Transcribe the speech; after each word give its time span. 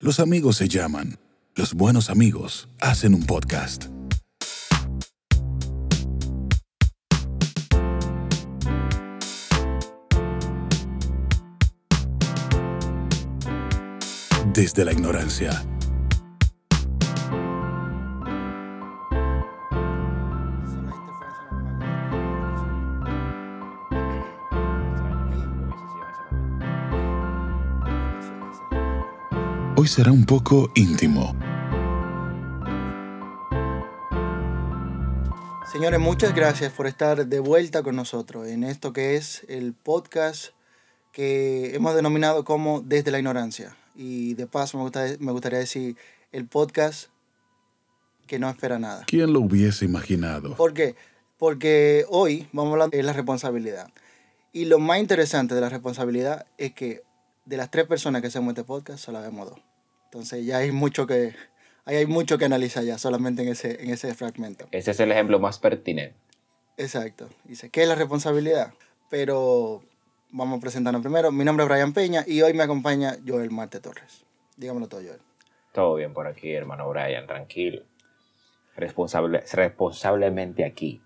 Los 0.00 0.20
amigos 0.20 0.56
se 0.58 0.68
llaman. 0.68 1.18
Los 1.56 1.74
buenos 1.74 2.08
amigos 2.08 2.68
hacen 2.80 3.14
un 3.14 3.26
podcast. 3.26 3.86
Desde 14.54 14.84
la 14.84 14.92
ignorancia. 14.92 15.64
Hoy 29.88 29.92
será 29.92 30.12
un 30.12 30.26
poco 30.26 30.70
íntimo. 30.74 31.34
Señores, 35.72 35.98
muchas 35.98 36.34
gracias 36.34 36.74
por 36.74 36.86
estar 36.86 37.26
de 37.26 37.40
vuelta 37.40 37.82
con 37.82 37.96
nosotros 37.96 38.48
en 38.48 38.64
esto 38.64 38.92
que 38.92 39.16
es 39.16 39.46
el 39.48 39.72
podcast 39.72 40.48
que 41.10 41.74
hemos 41.74 41.94
denominado 41.94 42.44
como 42.44 42.82
Desde 42.82 43.10
la 43.10 43.16
Ignorancia. 43.18 43.78
Y 43.96 44.34
de 44.34 44.46
paso 44.46 44.76
me, 44.76 44.82
gusta- 44.82 45.06
me 45.20 45.32
gustaría 45.32 45.58
decir 45.60 45.96
el 46.32 46.46
podcast 46.46 47.08
que 48.26 48.38
no 48.38 48.50
espera 48.50 48.78
nada. 48.78 49.04
¿Quién 49.06 49.32
lo 49.32 49.40
hubiese 49.40 49.86
imaginado? 49.86 50.54
¿Por 50.54 50.74
qué? 50.74 50.96
Porque 51.38 52.04
hoy 52.10 52.46
vamos 52.52 52.72
a 52.72 52.74
hablar 52.74 52.90
de 52.90 53.02
la 53.02 53.14
responsabilidad. 53.14 53.88
Y 54.52 54.66
lo 54.66 54.80
más 54.80 54.98
interesante 54.98 55.54
de 55.54 55.62
la 55.62 55.70
responsabilidad 55.70 56.44
es 56.58 56.74
que 56.74 57.00
de 57.46 57.56
las 57.56 57.70
tres 57.70 57.86
personas 57.86 58.20
que 58.20 58.28
hacemos 58.28 58.50
este 58.50 58.64
podcast, 58.64 59.02
solo 59.02 59.22
vemos 59.22 59.48
dos. 59.48 59.67
Entonces 60.10 60.46
ya 60.46 60.58
hay 60.58 60.72
mucho 60.72 61.06
que, 61.06 61.34
ahí 61.84 61.96
hay 61.96 62.06
mucho 62.06 62.38
que 62.38 62.46
analizar 62.46 62.82
ya 62.82 62.96
solamente 62.96 63.42
en 63.42 63.48
ese, 63.48 63.82
en 63.82 63.90
ese 63.90 64.14
fragmento. 64.14 64.66
Ese 64.70 64.92
es 64.92 65.00
el 65.00 65.12
ejemplo 65.12 65.38
más 65.38 65.58
pertinente. 65.58 66.16
Exacto. 66.78 67.28
Dice, 67.44 67.68
¿qué 67.68 67.82
es 67.82 67.88
la 67.88 67.94
responsabilidad? 67.94 68.72
Pero 69.10 69.82
vamos 70.30 70.58
a 70.58 70.60
presentarnos 70.60 71.02
primero. 71.02 71.30
Mi 71.30 71.44
nombre 71.44 71.64
es 71.64 71.68
Brian 71.68 71.92
Peña 71.92 72.24
y 72.26 72.40
hoy 72.40 72.54
me 72.54 72.62
acompaña 72.62 73.18
Joel 73.26 73.50
Marte 73.50 73.80
Torres. 73.80 74.24
Dígamelo 74.56 74.88
todo, 74.88 75.02
Joel. 75.02 75.20
Todo 75.72 75.96
bien 75.96 76.14
por 76.14 76.26
aquí, 76.26 76.52
hermano 76.52 76.88
Brian, 76.88 77.26
tranquilo. 77.26 77.82
Responsable, 78.76 79.44
responsablemente 79.52 80.64
aquí. 80.64 81.02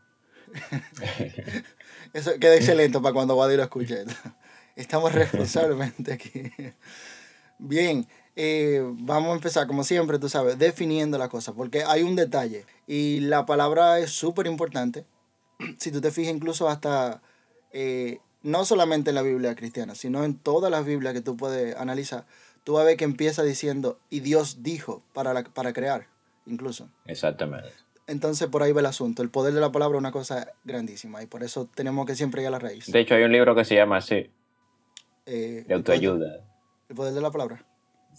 Eso 2.13 2.39
queda 2.39 2.55
excelente 2.55 3.01
para 3.01 3.15
cuando 3.15 3.35
Wadi 3.35 3.57
lo 3.57 3.65
escuche. 3.65 4.05
Estamos 4.77 5.13
responsablemente 5.13 6.13
aquí. 6.13 6.53
Bien, 7.59 8.07
eh, 8.37 8.83
vamos 8.85 9.31
a 9.31 9.35
empezar, 9.35 9.67
como 9.67 9.85
siempre, 9.85 10.19
tú 10.19 10.29
sabes, 10.29 10.59
definiendo 10.59 11.19
la 11.19 11.29
cosa, 11.29 11.53
porque 11.53 11.85
hay 11.85 12.03
un 12.03 12.17
detalle 12.17 12.65
y 12.87 13.21
la 13.21 13.45
palabra 13.47 13.99
es 13.99 14.11
súper 14.11 14.47
importante. 14.47 15.05
Si 15.79 15.93
tú 15.93 16.01
te 16.01 16.11
fijas, 16.11 16.35
incluso 16.35 16.69
hasta, 16.69 17.23
eh, 17.73 18.19
no 18.43 18.65
solamente 18.65 19.11
en 19.11 19.15
la 19.17 19.23
Biblia 19.23 19.55
cristiana, 19.55 19.95
sino 19.95 20.25
en 20.25 20.37
todas 20.37 20.71
las 20.71 20.85
Biblias 20.85 21.15
que 21.15 21.21
tú 21.21 21.37
puedes 21.37 21.77
analizar, 21.77 22.25
tú 22.65 22.73
vas 22.75 22.83
a 22.83 22.87
ver 22.87 22.97
que 22.97 23.05
empieza 23.05 23.43
diciendo, 23.43 23.99
y 24.11 24.21
Dios 24.21 24.63
dijo 24.63 25.03
para, 25.13 25.33
la- 25.35 25.45
para 25.45 25.73
crear, 25.73 26.07
incluso. 26.47 26.89
Exactamente. 27.07 27.69
Entonces 28.09 28.49
por 28.49 28.63
ahí 28.65 28.73
va 28.73 28.81
el 28.81 28.87
asunto. 28.87 29.23
El 29.23 29.31
poder 29.31 29.55
de 29.55 29.61
la 29.61 29.71
palabra 29.71 29.97
es 29.97 30.01
una 30.01 30.11
cosa 30.11 30.49
grandísima 30.65 31.23
y 31.23 31.27
por 31.27 31.45
eso 31.45 31.69
tenemos 31.75 32.05
que 32.07 32.17
siempre 32.17 32.43
ir 32.43 32.49
a 32.49 32.51
la 32.51 32.59
raíz. 32.59 32.91
De 32.91 32.99
hecho, 32.99 33.15
hay 33.15 33.23
un 33.23 33.31
libro 33.33 33.55
que 33.55 33.65
se 33.65 33.77
llama 33.77 33.99
así, 33.99 34.29
Eh, 35.27 35.65
de 35.67 35.75
autoayuda. 35.75 36.41
El 36.89 36.97
poder 36.97 37.15
de 37.15 37.21
la 37.21 37.31
palabra. 37.31 37.65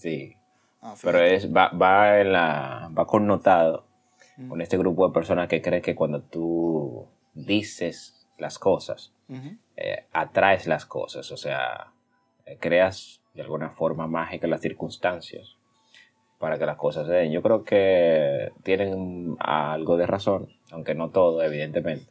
Sí. 0.03 0.35
Ah, 0.81 0.95
Pero 1.01 1.19
es, 1.21 1.47
va, 1.49 1.69
va, 1.69 2.19
en 2.19 2.33
la, 2.33 2.89
va 2.97 3.07
connotado 3.07 3.85
Mm. 4.35 4.49
con 4.49 4.61
este 4.61 4.77
grupo 4.79 5.07
de 5.07 5.13
personas 5.13 5.47
que 5.47 5.61
cree 5.61 5.81
que 5.81 5.93
cuando 5.95 6.21
tú 6.23 7.07
dices 7.35 8.27
las 8.39 8.57
cosas, 8.57 9.13
eh, 9.77 10.07
atraes 10.11 10.65
las 10.65 10.85
cosas, 10.87 11.31
o 11.31 11.37
sea, 11.37 11.93
eh, 12.47 12.57
creas 12.59 13.21
de 13.35 13.43
alguna 13.43 13.69
forma 13.69 14.07
mágica 14.07 14.47
las 14.47 14.61
circunstancias 14.61 15.55
para 16.39 16.57
que 16.57 16.65
las 16.65 16.77
cosas 16.77 17.05
se 17.05 17.13
den. 17.13 17.31
Yo 17.31 17.41
creo 17.43 17.63
que 17.63 18.51
tienen 18.63 19.37
algo 19.39 19.97
de 19.97 20.07
razón, 20.07 20.49
aunque 20.71 20.95
no 20.95 21.11
todo, 21.11 21.43
evidentemente, 21.43 22.07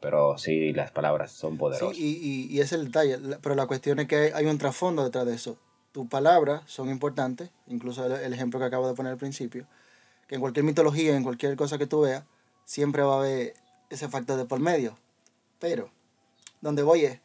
pero 0.00 0.36
sí 0.36 0.72
las 0.74 0.90
palabras 0.92 1.32
son 1.32 1.52
Sí, 1.52 1.58
poderosas. 1.58 1.98
y, 1.98 2.18
y, 2.18 2.46
y 2.54 2.60
ese 2.60 2.74
es 2.76 2.80
el 2.82 2.86
detalle. 2.86 3.18
Pero 3.42 3.54
la 3.54 3.66
cuestión 3.66 3.98
es 3.98 4.06
que 4.08 4.16
hay, 4.16 4.30
hay 4.34 4.44
un 4.46 4.58
trasfondo 4.58 5.02
detrás 5.04 5.24
de 5.24 5.34
eso. 5.34 5.56
Tus 5.94 6.08
palabras 6.08 6.64
son 6.66 6.90
importantes, 6.90 7.50
incluso 7.68 8.04
el, 8.04 8.32
ejemplo 8.32 8.58
que 8.58 8.66
acabo 8.66 8.88
de 8.88 8.94
poner 8.94 9.12
al 9.12 9.16
principio, 9.16 9.68
que 10.26 10.34
en 10.34 10.40
cualquier 10.40 10.64
mitología, 10.64 11.16
en 11.16 11.22
cualquier 11.22 11.54
cosa 11.54 11.78
que 11.78 11.86
tú 11.86 12.00
veas, 12.00 12.24
siempre 12.64 13.04
va 13.04 13.14
a 13.14 13.18
haber 13.18 13.54
ese 13.90 14.08
factor 14.08 14.36
de 14.36 14.44
por 14.44 14.58
medio. 14.58 14.98
Pero, 15.60 15.92
donde 16.60 16.82
voy 16.82 17.04
es 17.04 17.20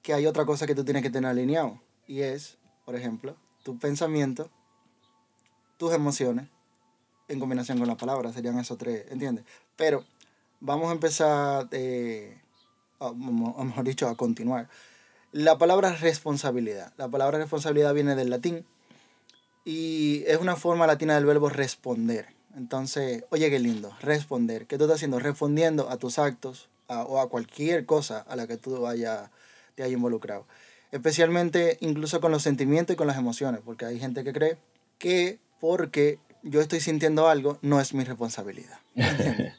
que 0.00 0.14
hay 0.14 0.24
otra 0.24 0.46
cosa 0.46 0.66
que 0.66 0.74
tú 0.74 0.86
tienes 0.86 1.02
que 1.02 1.10
tener 1.10 1.30
alineado. 1.30 1.82
Y 2.06 2.22
es, 2.22 2.56
por 2.86 2.96
ejemplo, 2.96 3.36
tu 3.62 3.78
pensamiento, 3.78 4.48
tus 5.76 5.92
emociones, 5.92 6.48
en 7.28 7.40
combinación 7.40 7.78
con 7.78 7.88
las 7.88 7.98
palabras. 7.98 8.32
Serían 8.32 8.58
esos 8.58 8.78
tres, 8.78 9.04
¿entiendes? 9.10 9.44
Pero 9.76 10.02
vamos 10.60 10.88
a 10.88 10.92
empezar, 10.92 11.68
eh, 11.72 12.40
mo- 13.00 13.50
o 13.50 13.64
mejor 13.64 13.84
dicho, 13.84 14.08
a 14.08 14.16
continuar. 14.16 14.70
La 15.32 15.58
palabra 15.58 15.94
responsabilidad. 15.96 16.92
La 16.96 17.08
palabra 17.08 17.38
responsabilidad 17.38 17.94
viene 17.94 18.14
del 18.14 18.30
latín 18.30 18.64
y 19.64 20.24
es 20.26 20.38
una 20.38 20.56
forma 20.56 20.86
latina 20.86 21.14
del 21.14 21.24
verbo 21.24 21.48
responder. 21.48 22.26
Entonces, 22.56 23.24
oye, 23.30 23.48
qué 23.50 23.58
lindo, 23.58 23.96
responder. 24.00 24.66
¿Qué 24.66 24.76
tú 24.76 24.84
estás 24.84 24.96
haciendo? 24.96 25.18
Respondiendo 25.18 25.88
a 25.88 25.96
tus 25.96 26.18
actos 26.18 26.68
a- 26.88 27.02
o 27.04 27.18
a 27.20 27.28
cualquier 27.30 27.86
cosa 27.86 28.18
a 28.28 28.36
la 28.36 28.46
que 28.46 28.56
tú 28.58 28.86
haya, 28.86 29.30
te 29.74 29.82
hayas 29.82 29.94
involucrado. 29.94 30.46
Especialmente 30.90 31.78
incluso 31.80 32.20
con 32.20 32.30
los 32.32 32.42
sentimientos 32.42 32.92
y 32.92 32.96
con 32.98 33.06
las 33.06 33.16
emociones, 33.16 33.62
porque 33.64 33.86
hay 33.86 33.98
gente 33.98 34.24
que 34.24 34.32
cree 34.34 34.58
que 34.98 35.38
porque 35.60 36.18
yo 36.42 36.60
estoy 36.60 36.80
sintiendo 36.80 37.28
algo 37.28 37.58
no 37.62 37.80
es 37.80 37.94
mi 37.94 38.04
responsabilidad. 38.04 38.78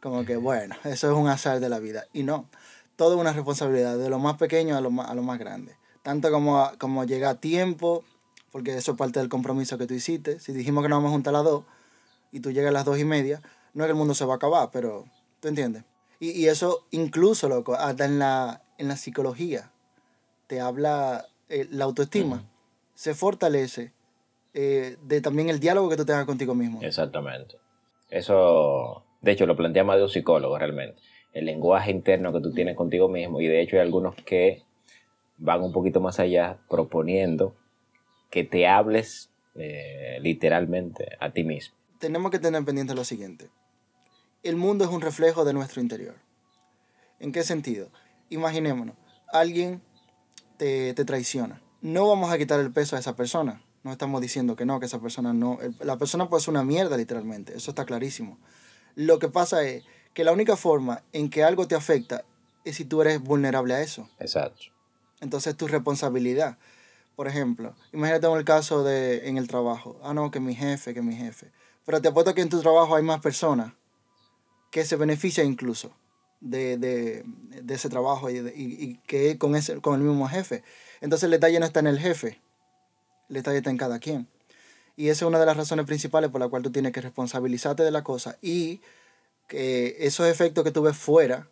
Como 0.00 0.26
que, 0.26 0.36
bueno, 0.36 0.76
eso 0.84 1.10
es 1.10 1.16
un 1.16 1.28
azar 1.28 1.60
de 1.60 1.70
la 1.70 1.78
vida. 1.78 2.04
Y 2.12 2.24
no, 2.24 2.46
todo 2.96 3.14
es 3.14 3.20
una 3.20 3.32
responsabilidad, 3.32 3.96
de 3.98 4.08
lo 4.08 4.18
más 4.18 4.36
pequeño 4.36 4.76
a 4.76 4.80
lo 4.80 4.90
más, 4.90 5.08
a 5.10 5.14
lo 5.14 5.22
más 5.22 5.38
grande. 5.38 5.76
Tanto 6.02 6.30
como, 6.30 6.60
a- 6.60 6.76
como 6.78 7.04
llega 7.04 7.30
a 7.30 7.34
tiempo, 7.40 8.04
porque 8.52 8.74
eso 8.76 8.92
es 8.92 8.98
parte 8.98 9.20
del 9.20 9.28
compromiso 9.28 9.78
que 9.78 9.86
tú 9.86 9.94
hiciste. 9.94 10.38
Si 10.38 10.52
dijimos 10.52 10.82
que 10.82 10.88
nos 10.88 10.98
vamos 10.98 11.08
a 11.10 11.12
juntar 11.12 11.34
a 11.34 11.38
las 11.38 11.44
dos 11.44 11.64
y 12.30 12.40
tú 12.40 12.50
llegas 12.52 12.70
a 12.70 12.72
las 12.72 12.84
dos 12.84 12.98
y 12.98 13.04
media, 13.04 13.40
no 13.72 13.84
es 13.84 13.88
que 13.88 13.92
el 13.92 13.96
mundo 13.98 14.14
se 14.14 14.24
va 14.24 14.34
a 14.34 14.36
acabar, 14.36 14.70
pero 14.72 15.04
tú 15.40 15.48
entiendes. 15.48 15.84
Y, 16.20 16.30
y 16.30 16.46
eso 16.48 16.86
incluso, 16.90 17.48
loco, 17.48 17.74
hasta 17.74 18.04
en 18.04 18.18
la, 18.18 18.62
en 18.78 18.88
la 18.88 18.96
psicología, 18.96 19.70
te 20.46 20.60
habla 20.60 21.26
eh, 21.48 21.66
la 21.70 21.84
autoestima, 21.84 22.44
se 22.94 23.14
fortalece 23.14 23.92
eh, 24.52 24.96
de 25.02 25.20
también 25.20 25.48
el 25.48 25.58
diálogo 25.58 25.88
que 25.88 25.96
tú 25.96 26.04
tengas 26.04 26.26
contigo 26.26 26.54
mismo. 26.54 26.80
Exactamente. 26.82 27.56
Eso, 28.10 29.04
de 29.20 29.32
hecho, 29.32 29.46
lo 29.46 29.56
plantea 29.56 29.82
más 29.84 29.96
de 29.96 30.04
un 30.04 30.08
psicólogo 30.08 30.56
realmente. 30.58 31.00
El 31.34 31.44
lenguaje 31.46 31.90
interno 31.90 32.32
que 32.32 32.40
tú 32.40 32.52
tienes 32.52 32.74
contigo 32.76 33.08
mismo. 33.08 33.40
Y 33.40 33.46
de 33.48 33.60
hecho 33.60 33.76
hay 33.76 33.82
algunos 33.82 34.14
que 34.14 34.62
van 35.36 35.62
un 35.62 35.72
poquito 35.72 36.00
más 36.00 36.18
allá 36.20 36.58
proponiendo 36.70 37.54
que 38.30 38.44
te 38.44 38.66
hables 38.66 39.30
eh, 39.56 40.18
literalmente 40.20 41.16
a 41.20 41.30
ti 41.32 41.44
mismo. 41.44 41.76
tenemos 41.98 42.30
que 42.30 42.38
tener 42.38 42.64
pendiente 42.64 42.94
lo 42.94 43.04
siguiente. 43.04 43.50
El 44.42 44.56
mundo 44.56 44.84
es 44.84 44.90
un 44.90 45.00
reflejo 45.00 45.44
de 45.44 45.52
nuestro 45.52 45.80
interior. 45.80 46.16
¿En 47.20 47.32
qué 47.32 47.42
sentido? 47.42 47.88
Imaginémonos, 48.30 48.96
alguien 49.32 49.80
te, 50.58 50.92
te 50.94 51.04
traiciona. 51.04 51.62
No 51.80 52.08
vamos 52.08 52.32
a 52.32 52.38
quitar 52.38 52.60
el 52.60 52.72
peso 52.72 52.96
a 52.96 52.98
esa 52.98 53.16
persona. 53.16 53.62
No 53.82 53.92
estamos 53.92 54.20
diciendo 54.20 54.56
que 54.56 54.64
no, 54.66 54.80
que 54.80 54.86
esa 54.86 55.00
persona 55.00 55.32
no. 55.32 55.58
el- 55.60 55.74
la 55.80 55.96
persona 55.98 56.28
puede 56.28 56.42
ser 56.42 56.50
una 56.52 56.64
mierda, 56.64 56.96
literalmente. 56.96 57.56
Eso 57.56 57.70
está 57.70 57.84
clarísimo. 57.84 58.38
Lo 58.96 59.18
que 59.18 59.28
pasa 59.28 59.62
es 59.66 59.84
que 60.14 60.24
la 60.24 60.32
única 60.32 60.56
forma 60.56 61.02
en 61.12 61.28
que 61.28 61.44
algo 61.44 61.66
te 61.68 61.74
afecta 61.74 62.24
es 62.64 62.76
si 62.76 62.84
tú 62.84 63.02
eres 63.02 63.20
vulnerable 63.20 63.74
a 63.74 63.82
eso. 63.82 64.08
Exacto. 64.18 64.64
Entonces 65.20 65.56
tu 65.56 65.66
responsabilidad. 65.68 66.56
Por 67.16 67.28
ejemplo, 67.28 67.74
imagínate 67.92 68.26
en 68.26 68.32
el 68.32 68.44
caso 68.44 68.82
de 68.82 69.28
en 69.28 69.36
el 69.36 69.46
trabajo. 69.46 69.98
Ah, 70.02 70.14
no, 70.14 70.30
que 70.30 70.40
mi 70.40 70.54
jefe, 70.54 70.94
que 70.94 71.02
mi 71.02 71.14
jefe. 71.14 71.50
Pero 71.84 72.00
te 72.00 72.08
apuesto 72.08 72.34
que 72.34 72.40
en 72.40 72.48
tu 72.48 72.60
trabajo 72.60 72.96
hay 72.96 73.02
más 73.02 73.20
personas 73.20 73.72
que 74.70 74.84
se 74.84 74.96
benefician 74.96 75.46
incluso 75.46 75.92
de, 76.40 76.76
de, 76.78 77.22
de 77.62 77.74
ese 77.74 77.88
trabajo 77.88 78.28
y, 78.30 78.40
de- 78.40 78.52
y- 78.56 78.82
y 78.84 78.96
que 79.06 79.38
con, 79.38 79.54
ese, 79.54 79.80
con 79.80 79.94
el 79.94 80.00
mismo 80.00 80.28
jefe. 80.28 80.64
Entonces 81.00 81.24
el 81.24 81.30
detalle 81.30 81.60
no 81.60 81.66
está 81.66 81.80
en 81.80 81.86
el 81.86 81.98
jefe, 82.00 82.40
el 83.28 83.34
detalle 83.36 83.58
está 83.58 83.70
en 83.70 83.76
cada 83.76 83.98
quien. 84.00 84.26
Y 84.96 85.08
esa 85.08 85.24
es 85.24 85.28
una 85.28 85.38
de 85.38 85.46
las 85.46 85.56
razones 85.56 85.86
principales 85.86 86.30
por 86.30 86.40
la 86.40 86.48
cual 86.48 86.62
tú 86.62 86.70
tienes 86.72 86.92
que 86.92 87.00
responsabilizarte 87.00 87.82
de 87.82 87.90
la 87.90 88.02
cosa 88.02 88.36
y 88.42 88.80
que 89.46 89.96
esos 90.00 90.26
efectos 90.26 90.64
que 90.64 90.70
tú 90.70 90.82
ves 90.82 90.96
fuera 90.96 91.48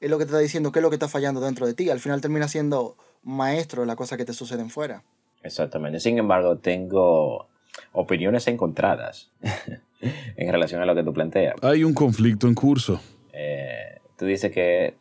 es 0.00 0.10
lo 0.10 0.18
que 0.18 0.24
te 0.24 0.30
está 0.30 0.38
diciendo 0.38 0.72
qué 0.72 0.78
es 0.80 0.82
lo 0.82 0.90
que 0.90 0.96
está 0.96 1.08
fallando 1.08 1.40
dentro 1.40 1.66
de 1.66 1.74
ti. 1.74 1.90
Al 1.90 2.00
final 2.00 2.20
termina 2.20 2.48
siendo 2.48 2.96
maestro 3.22 3.82
de 3.82 3.86
las 3.86 3.96
cosas 3.96 4.18
que 4.18 4.24
te 4.24 4.32
suceden 4.32 4.70
fuera. 4.70 5.02
Exactamente. 5.42 6.00
Sin 6.00 6.18
embargo, 6.18 6.58
tengo 6.58 7.48
opiniones 7.92 8.46
encontradas 8.46 9.30
en 10.36 10.52
relación 10.52 10.80
a 10.82 10.86
lo 10.86 10.94
que 10.94 11.02
tú 11.02 11.12
planteas. 11.12 11.56
Hay 11.62 11.84
un 11.84 11.94
conflicto 11.94 12.46
en 12.46 12.54
curso. 12.54 13.00
Eh, 13.32 14.00
tú 14.16 14.26
dices 14.26 14.52
que 14.52 14.94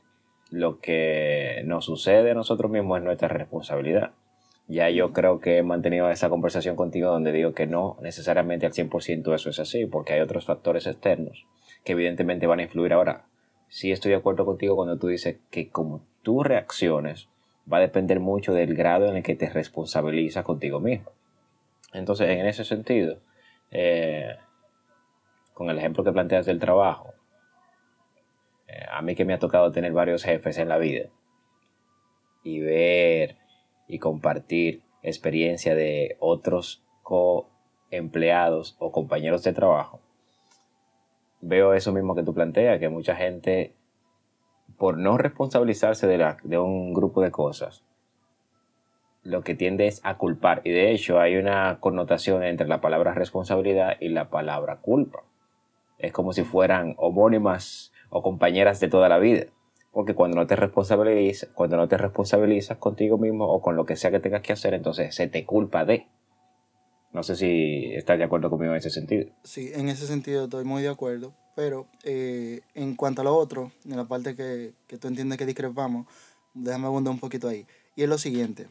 lo 0.50 0.80
que 0.80 1.64
nos 1.66 1.86
sucede 1.86 2.32
a 2.32 2.36
nosotros 2.36 2.72
mismos 2.72 3.00
es 3.00 3.04
nuestra 3.04 3.28
responsabilidad. 3.28 4.12
Ya 4.68 4.90
yo 4.90 5.14
creo 5.14 5.40
que 5.40 5.58
he 5.58 5.64
mantenido 5.64 6.10
esa 6.10 6.30
conversación 6.30 6.76
contigo 6.76 7.12
donde 7.12 7.32
digo 7.32 7.54
que 7.54 7.68
no 7.68 7.98
necesariamente 8.02 8.66
al 8.66 8.74
100% 8.74 9.36
eso 9.36 9.50
es 9.50 9.60
así, 9.60 9.86
porque 9.86 10.14
hay 10.14 10.22
otros 10.22 10.46
factores 10.46 10.88
externos 10.88 11.46
que 11.86 11.94
evidentemente 11.94 12.48
van 12.48 12.60
a 12.60 12.64
influir 12.64 12.92
ahora. 12.92 13.26
Sí 13.70 13.92
estoy 13.92 14.12
de 14.12 14.18
acuerdo 14.18 14.46
contigo 14.46 14.76
cuando 14.76 14.98
tú 14.98 15.08
dices 15.08 15.38
que 15.50 15.70
como 15.70 16.02
tú 16.24 16.44
reacciones 16.44 17.30
va 17.72 17.78
a 17.78 17.82
depender 17.82 18.20
mucho 18.20 18.54
del 18.54 18.76
grado 18.76 19.08
en 19.08 19.18
el 19.18 19.24
que 19.24 19.36
te 19.36 19.50
responsabilizas 19.50 20.44
contigo 20.44 20.80
mismo. 20.80 21.12
Entonces, 21.94 22.30
en 22.30 22.46
ese 22.46 22.66
sentido, 22.66 23.20
eh, 23.72 24.36
con 25.54 25.70
el 25.70 25.78
ejemplo 25.78 26.04
que 26.04 26.12
planteas 26.12 26.46
del 26.46 26.60
trabajo, 26.60 27.14
eh, 28.68 28.86
a 28.92 29.02
mí 29.02 29.16
que 29.16 29.26
me 29.26 29.34
ha 29.34 29.40
tocado 29.40 29.72
tener 29.72 29.94
varios 29.94 30.24
jefes 30.24 30.58
en 30.58 30.70
la 30.70 30.78
vida 30.78 31.10
y 32.44 32.60
ver 32.60 33.38
y 33.88 34.00
compartir 34.00 34.82
experiencia 35.04 35.76
de 35.76 36.18
otros 36.20 36.84
co-empleados 37.04 38.76
o 38.80 38.92
compañeros 38.92 39.44
de 39.44 39.54
trabajo, 39.54 40.02
veo 41.42 41.74
eso 41.74 41.92
mismo 41.92 42.16
que 42.16 42.24
tú 42.24 42.34
planteas, 42.34 42.80
que 42.80 42.90
mucha 42.90 43.16
gente, 43.16 43.74
por 44.78 44.98
no 44.98 45.18
responsabilizarse 45.18 46.08
de, 46.08 46.18
la, 46.18 46.38
de 46.44 46.58
un 46.58 46.94
grupo 46.94 47.22
de 47.22 47.32
cosas, 47.32 47.84
lo 49.26 49.42
que 49.44 49.56
tiende 49.56 49.88
es 49.88 50.00
a 50.04 50.18
culpar. 50.18 50.62
Y 50.64 50.72
de 50.72 50.92
hecho 50.92 51.20
hay 51.20 51.36
una 51.36 51.80
connotación 51.80 52.44
entre 52.44 52.68
la 52.68 52.80
palabra 52.80 53.14
responsabilidad 53.14 53.98
y 54.00 54.10
la 54.10 54.30
palabra 54.30 54.78
culpa. 54.78 55.24
Es 55.98 56.14
como 56.14 56.32
si 56.32 56.44
fueran 56.44 56.94
homónimas 56.98 57.92
o 58.10 58.22
compañeras 58.22 58.80
de 58.80 58.88
toda 58.88 59.10
la 59.10 59.18
vida. 59.18 59.48
Porque 59.92 60.14
cuando 60.14 60.38
no 60.38 60.46
te 60.46 60.56
responsabilizas, 60.56 61.50
cuando 61.54 61.78
no 61.78 61.88
te 61.88 61.98
responsabilizas 61.98 62.78
contigo 62.78 63.18
mismo 63.18 63.48
o 63.48 63.62
con 63.62 63.76
lo 63.76 63.86
que 63.86 63.96
sea 63.96 64.12
que 64.12 64.20
tengas 64.20 64.42
que 64.42 64.54
hacer, 64.54 64.74
entonces 64.74 65.16
se 65.16 65.28
te 65.28 65.46
culpa 65.46 65.86
de. 65.86 66.08
No 67.16 67.24
sé 67.24 67.38
si 67.38 67.94
estás 67.94 68.18
de 68.18 68.26
acuerdo 68.26 68.50
conmigo 68.50 68.74
en 68.74 68.78
ese 68.80 68.90
sentido. 68.90 69.32
Sí, 69.46 69.72
en 69.74 69.88
ese 69.88 70.06
sentido 70.06 70.44
estoy 70.44 70.66
muy 70.66 70.84
de 70.84 70.90
acuerdo. 70.90 71.34
Pero 71.56 71.88
eh, 72.04 72.60
en 72.74 72.98
cuanto 72.98 73.22
a 73.22 73.24
lo 73.24 73.34
otro, 73.34 73.72
en 73.86 73.96
la 73.96 74.04
parte 74.04 74.36
que, 74.36 74.74
que 74.86 74.98
tú 74.98 75.08
entiendes 75.08 75.38
que 75.38 75.46
discrepamos, 75.46 76.08
déjame 76.54 76.88
abundar 76.88 77.14
un 77.14 77.22
poquito 77.22 77.48
ahí. 77.48 77.66
Y 77.96 78.04
es 78.04 78.10
lo 78.10 78.18
siguiente. 78.18 78.68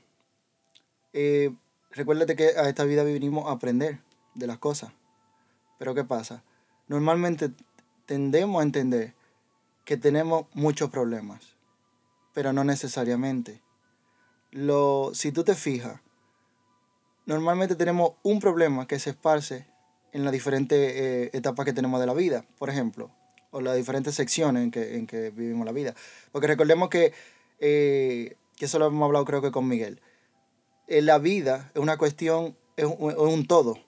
Eh, 1.15 1.55
recuérdate 1.91 2.37
que 2.37 2.49
a 2.49 2.69
esta 2.69 2.85
vida 2.85 3.03
vinimos 3.03 3.49
a 3.49 3.53
aprender 3.53 4.01
de 4.35 4.47
las 4.47 4.59
cosas. 4.59 4.93
Pero 5.79 5.95
¿qué 5.95 6.05
pasa? 6.05 6.45
Normalmente 6.87 7.51
tendemos 8.05 8.61
a 8.61 8.65
entender 8.65 9.15
que 9.87 9.97
tenemos 9.97 10.49
muchos 10.53 10.91
problemas, 10.91 11.57
pero 12.35 12.53
no 12.53 12.63
necesariamente. 12.63 13.63
Lo, 14.51 15.13
si 15.15 15.33
tú 15.33 15.45
te 15.45 15.55
fijas, 15.55 16.03
normalmente 17.27 17.75
tenemos 17.77 18.13
un 18.23 18.41
problema 18.41 18.87
que 18.87 18.99
se 18.99 19.11
esparce 19.11 19.67
en 20.13 20.25
las 20.25 20.33
diferentes 20.33 20.79
eh, 20.79 21.31
etapas 21.33 21.65
que 21.65 21.73
tenemos 21.73 22.01
de 22.01 22.07
la 22.07 22.15
vida, 22.15 22.45
por 22.59 22.71
ejemplo, 22.71 23.11
o 23.51 23.61
las 23.61 23.77
diferentes 23.77 24.15
secciones 24.15 24.65
en 24.65 24.71
que, 24.71 24.97
en 24.97 25.07
que 25.07 25.31
vivimos 25.31 25.67
la 25.67 25.73
vida. 25.73 25.95
Porque 26.33 26.47
recordemos 26.47 26.89
que, 26.89 27.13
eh, 27.61 28.37
que 28.57 28.65
eso 28.65 28.79
lo 28.79 28.87
hemos 28.87 29.05
hablado 29.07 29.25
creo 29.25 29.43
que 29.43 29.51
con 29.51 29.67
Miguel, 29.67 30.01
en 30.87 30.99
eh, 30.99 31.03
la 31.03 31.19
vida 31.19 31.71
es 31.75 31.81
una 31.81 31.97
cuestión, 31.97 32.57
es 32.77 32.85
un, 32.85 33.11
es 33.11 33.17
un 33.17 33.47
todo, 33.47 33.79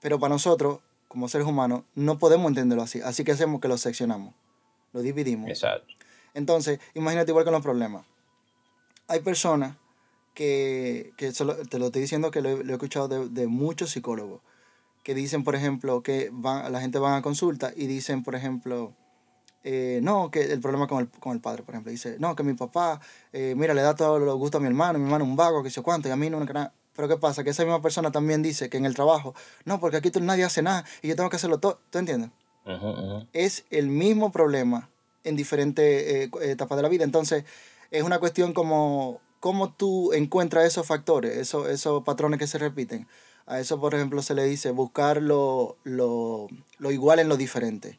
pero 0.00 0.18
para 0.18 0.34
nosotros, 0.34 0.80
como 1.08 1.28
seres 1.28 1.46
humanos, 1.46 1.82
no 1.94 2.18
podemos 2.18 2.48
entenderlo 2.48 2.82
así, 2.82 3.00
así 3.00 3.24
que 3.24 3.32
hacemos 3.32 3.60
que 3.60 3.68
lo 3.68 3.78
seccionamos 3.78 4.34
lo 4.92 5.02
dividimos. 5.02 5.48
Exacto. 5.48 5.94
Entonces, 6.34 6.80
imagínate 6.94 7.30
igual 7.30 7.44
con 7.44 7.52
los 7.52 7.62
problemas. 7.62 8.04
Hay 9.06 9.20
personas 9.20 9.76
que, 10.38 11.14
que 11.16 11.32
solo, 11.32 11.56
te 11.56 11.80
lo 11.80 11.86
estoy 11.86 12.02
diciendo 12.02 12.30
que 12.30 12.40
lo, 12.40 12.50
he 12.50 12.72
escuchado 12.72 13.08
de, 13.08 13.28
de, 13.28 13.48
muchos 13.48 13.90
psicólogos, 13.90 14.40
que 15.02 15.12
dicen, 15.12 15.42
por 15.42 15.56
ejemplo, 15.56 16.00
que 16.04 16.30
van, 16.32 16.70
la 16.70 16.80
gente 16.80 17.00
va 17.00 17.16
a 17.16 17.22
consulta 17.22 17.72
y 17.74 17.88
dicen, 17.88 18.22
por 18.22 18.36
ejemplo, 18.36 18.92
eh, 19.64 19.98
no, 20.00 20.30
que 20.30 20.52
el 20.52 20.60
problema 20.60 20.86
con 20.86 21.00
el, 21.00 21.08
con 21.08 21.32
el 21.32 21.40
padre, 21.40 21.64
por 21.64 21.74
ejemplo, 21.74 21.90
dice, 21.90 22.18
no, 22.20 22.36
que 22.36 22.44
mi 22.44 22.54
papá, 22.54 23.00
eh, 23.32 23.54
mira, 23.56 23.74
le 23.74 23.82
da 23.82 23.96
todo 23.96 24.20
lo 24.20 24.36
gusto 24.36 24.58
a 24.58 24.60
mi 24.60 24.68
hermano, 24.68 25.00
mi 25.00 25.06
hermano 25.06 25.24
es 25.24 25.30
un 25.30 25.34
vago, 25.34 25.64
que 25.64 25.70
sé 25.70 25.82
cuánto, 25.82 26.06
y 26.06 26.12
a 26.12 26.16
mí 26.16 26.30
no, 26.30 26.38
nada. 26.38 26.72
Pero 26.94 27.08
¿qué 27.08 27.16
pasa? 27.16 27.42
Que 27.42 27.50
esa 27.50 27.64
misma 27.64 27.82
persona 27.82 28.12
también 28.12 28.40
dice 28.40 28.70
que 28.70 28.76
en 28.76 28.86
el 28.86 28.94
trabajo, 28.94 29.34
no, 29.64 29.80
porque 29.80 29.96
aquí 29.96 30.12
tú, 30.12 30.20
nadie 30.20 30.44
hace 30.44 30.62
nada 30.62 30.84
y 31.02 31.08
yo 31.08 31.16
tengo 31.16 31.30
que 31.30 31.36
hacerlo 31.36 31.58
todo. 31.58 31.80
¿Tú 31.90 31.98
entiendes? 31.98 32.30
Es 33.32 33.64
el 33.70 33.88
mismo 33.88 34.30
problema 34.30 34.88
en 35.24 35.34
diferentes 35.34 35.84
eh, 35.84 36.30
etapas 36.42 36.76
de 36.76 36.82
la 36.82 36.88
vida. 36.88 37.02
Entonces, 37.02 37.44
es 37.90 38.02
una 38.04 38.20
cuestión 38.20 38.52
como 38.52 39.20
cómo 39.40 39.72
tú 39.72 40.12
encuentras 40.12 40.64
esos 40.64 40.86
factores, 40.86 41.36
esos, 41.36 41.68
esos 41.68 42.02
patrones 42.04 42.38
que 42.38 42.46
se 42.46 42.58
repiten. 42.58 43.06
A 43.46 43.60
eso, 43.60 43.80
por 43.80 43.94
ejemplo, 43.94 44.20
se 44.22 44.34
le 44.34 44.44
dice 44.44 44.70
buscar 44.72 45.22
lo, 45.22 45.76
lo, 45.84 46.48
lo 46.78 46.90
igual 46.90 47.18
en 47.18 47.28
lo 47.28 47.36
diferente. 47.36 47.98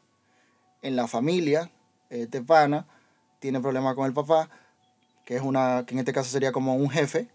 En 0.82 0.96
la 0.96 1.08
familia, 1.08 1.70
este 2.08 2.40
pana 2.40 2.86
tiene 3.40 3.60
problemas 3.60 3.94
con 3.94 4.06
el 4.06 4.12
papá, 4.12 4.48
que 5.24 5.36
es 5.36 5.42
una, 5.42 5.84
que 5.86 5.94
en 5.94 5.98
este 5.98 6.12
caso 6.12 6.30
sería 6.30 6.52
como 6.52 6.76
un 6.76 6.90
jefe, 6.90 7.28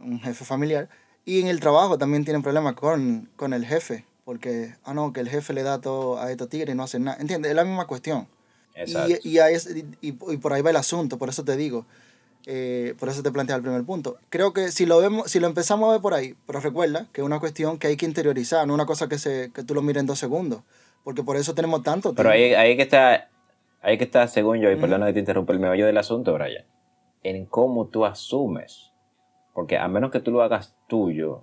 un 0.00 0.20
jefe 0.20 0.44
familiar, 0.44 0.88
y 1.24 1.40
en 1.40 1.48
el 1.48 1.60
trabajo 1.60 1.98
también 1.98 2.24
tienen 2.24 2.42
problemas 2.42 2.74
con, 2.74 3.28
con 3.36 3.52
el 3.52 3.66
jefe, 3.66 4.04
porque, 4.24 4.74
ah, 4.84 4.94
no, 4.94 5.12
que 5.12 5.20
el 5.20 5.28
jefe 5.28 5.52
le 5.52 5.62
da 5.62 5.80
todo 5.80 6.20
a 6.20 6.30
estos 6.30 6.48
tigres 6.48 6.74
y 6.74 6.76
no 6.76 6.84
hacen 6.84 7.04
nada. 7.04 7.18
¿Entiendes? 7.20 7.50
Es 7.50 7.56
la 7.56 7.64
misma 7.64 7.86
cuestión. 7.86 8.28
Y, 8.86 8.92
y, 9.24 9.38
y, 9.38 9.88
y, 10.02 10.12
por 10.12 10.52
ahí 10.52 10.62
va 10.62 10.70
el 10.70 10.76
asunto, 10.76 11.18
por 11.18 11.28
eso 11.30 11.44
te 11.44 11.56
digo. 11.56 11.84
Eh, 12.50 12.94
por 12.98 13.10
eso 13.10 13.22
te 13.22 13.30
plantea 13.30 13.56
el 13.56 13.62
primer 13.62 13.84
punto. 13.84 14.16
Creo 14.30 14.54
que 14.54 14.72
si 14.72 14.86
lo 14.86 14.98
vemos, 15.00 15.30
si 15.30 15.38
lo 15.38 15.46
empezamos 15.46 15.90
a 15.90 15.92
ver 15.92 16.00
por 16.00 16.14
ahí, 16.14 16.34
pero 16.46 16.60
recuerda 16.60 17.06
que 17.12 17.20
es 17.20 17.26
una 17.26 17.40
cuestión 17.40 17.78
que 17.78 17.88
hay 17.88 17.98
que 17.98 18.06
interiorizar, 18.06 18.66
no 18.66 18.72
una 18.72 18.86
cosa 18.86 19.06
que, 19.06 19.18
se, 19.18 19.52
que 19.52 19.64
tú 19.64 19.74
lo 19.74 19.82
mires 19.82 20.00
en 20.00 20.06
dos 20.06 20.18
segundos. 20.18 20.62
Porque 21.04 21.22
por 21.22 21.36
eso 21.36 21.54
tenemos 21.54 21.82
tanto 21.82 22.14
Pero 22.14 22.30
ahí, 22.30 22.54
ahí 22.54 22.74
que 22.74 22.84
está, 22.84 23.28
ahí 23.82 23.98
que 23.98 24.04
está, 24.04 24.26
según 24.28 24.60
yo, 24.60 24.70
y 24.70 24.76
perdona 24.76 25.04
que 25.08 25.12
te 25.12 25.18
interrumpa, 25.18 25.52
el 25.52 25.60
meollo 25.60 25.84
del 25.84 25.98
asunto, 25.98 26.32
Brian, 26.32 26.64
en 27.22 27.44
cómo 27.44 27.88
tú 27.88 28.06
asumes. 28.06 28.92
Porque 29.52 29.76
a 29.76 29.86
menos 29.88 30.10
que 30.10 30.20
tú 30.20 30.30
lo 30.30 30.40
hagas 30.40 30.74
tuyo, 30.86 31.42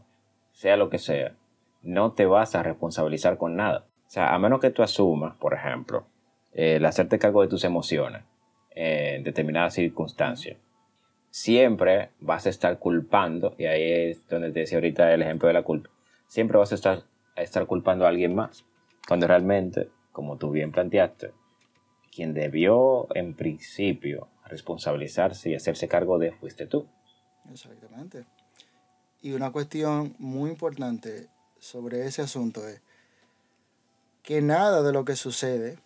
sea 0.54 0.76
lo 0.76 0.90
que 0.90 0.98
sea, 0.98 1.36
no 1.84 2.14
te 2.14 2.26
vas 2.26 2.56
a 2.56 2.64
responsabilizar 2.64 3.38
con 3.38 3.56
nada. 3.56 3.86
O 4.08 4.10
sea, 4.10 4.34
a 4.34 4.40
menos 4.40 4.60
que 4.60 4.72
tú 4.72 4.82
asumas, 4.82 5.36
por 5.36 5.54
ejemplo, 5.54 6.08
el 6.52 6.84
hacerte 6.84 7.20
cargo 7.20 7.44
de 7.44 7.48
tus 7.48 7.64
emociones 7.64 8.24
en 8.72 9.24
determinadas 9.24 9.76
circunstancias, 9.76 10.58
siempre 11.36 12.12
vas 12.22 12.46
a 12.46 12.50
estar 12.50 12.80
culpando, 12.80 13.56
y 13.58 13.66
ahí 13.66 14.10
es 14.10 14.26
donde 14.30 14.54
te 14.54 14.62
decía 14.62 14.78
ahorita 14.78 15.14
el 15.14 15.22
ejemplo 15.22 15.50
de 15.50 15.54
la 15.54 15.64
culpa, 15.64 15.90
siempre 16.28 16.58
vas 16.58 16.72
a 16.72 16.76
estar, 16.76 17.04
a 17.36 17.42
estar 17.42 17.66
culpando 17.66 18.06
a 18.06 18.08
alguien 18.08 18.34
más, 18.34 18.64
cuando 19.06 19.28
realmente, 19.28 19.90
como 20.14 20.38
tú 20.38 20.52
bien 20.52 20.72
planteaste, 20.72 21.34
quien 22.10 22.34
debió 22.34 23.14
en 23.18 23.36
principio 23.36 24.30
responsabilizarse 24.46 25.50
y 25.50 25.56
hacerse 25.56 25.90
cargo 25.90 26.18
de 26.20 26.32
fuiste 26.32 26.68
tú. 26.68 26.88
Exactamente. 27.52 28.24
Y 29.22 29.34
una 29.34 29.52
cuestión 29.52 30.16
muy 30.18 30.50
importante 30.50 31.28
sobre 31.60 32.06
ese 32.06 32.22
asunto 32.22 32.66
es 32.66 32.82
que 34.24 34.42
nada 34.42 34.82
de 34.84 34.94
lo 34.94 35.04
que 35.04 35.18
sucede 35.18 35.80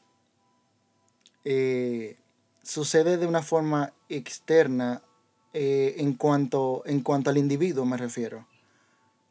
eh, 1.44 2.18
sucede 2.62 3.18
de 3.18 3.26
una 3.26 3.42
forma 3.42 3.94
externa 4.10 5.02
eh, 5.54 5.96
en, 5.98 6.14
cuanto, 6.14 6.84
en 6.86 7.02
cuanto 7.02 7.30
al 7.30 7.38
individuo 7.38 7.86
me 7.86 7.98
refiero. 7.98 8.46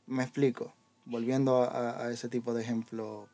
Me 0.07 0.23
explico, 0.23 0.73
volviendo 1.05 1.63
a, 1.63 2.05
a 2.05 2.11
ese 2.11 2.29
tipo 2.29 2.55
de 2.55 2.63
ejemplo. 2.63 3.29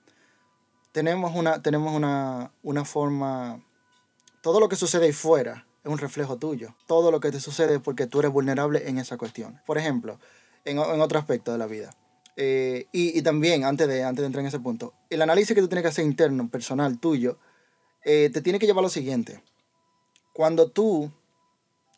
Tenemos 0.92 1.34
una, 1.34 1.62
tenemos 1.62 1.94
una, 1.94 2.52
una 2.62 2.84
forma, 2.84 3.62
todo 4.42 4.60
lo 4.60 4.68
que 4.68 4.76
sucede 4.76 5.06
ahí 5.06 5.12
fuera 5.12 5.66
es 5.82 5.90
un 5.90 5.98
reflejo 5.98 6.36
tuyo. 6.36 6.74
Todo 6.86 7.10
lo 7.10 7.20
que 7.20 7.30
te 7.30 7.40
sucede 7.40 7.76
es 7.76 7.80
porque 7.80 8.06
tú 8.06 8.20
eres 8.20 8.32
vulnerable 8.32 8.88
en 8.88 8.98
esa 8.98 9.16
cuestión. 9.16 9.60
Por 9.66 9.78
ejemplo, 9.78 10.18
en, 10.64 10.78
en 10.78 11.00
otro 11.00 11.18
aspecto 11.18 11.52
de 11.52 11.58
la 11.58 11.66
vida 11.66 11.94
eh, 12.36 12.86
y, 12.92 13.16
y, 13.16 13.22
también, 13.22 13.64
antes 13.64 13.86
de, 13.86 14.02
antes 14.02 14.22
de 14.22 14.26
entrar 14.26 14.40
en 14.40 14.48
ese 14.48 14.58
punto, 14.58 14.92
el 15.10 15.22
análisis 15.22 15.54
que 15.54 15.60
tú 15.60 15.68
tienes 15.68 15.82
que 15.82 15.88
hacer 15.88 16.04
interno, 16.04 16.48
personal, 16.48 16.98
tuyo, 16.98 17.38
eh, 18.04 18.30
te 18.32 18.42
tiene 18.42 18.58
que 18.58 18.66
llevar 18.66 18.80
a 18.80 18.86
lo 18.86 18.88
siguiente. 18.88 19.42
Cuando 20.32 20.68
tú 20.68 21.12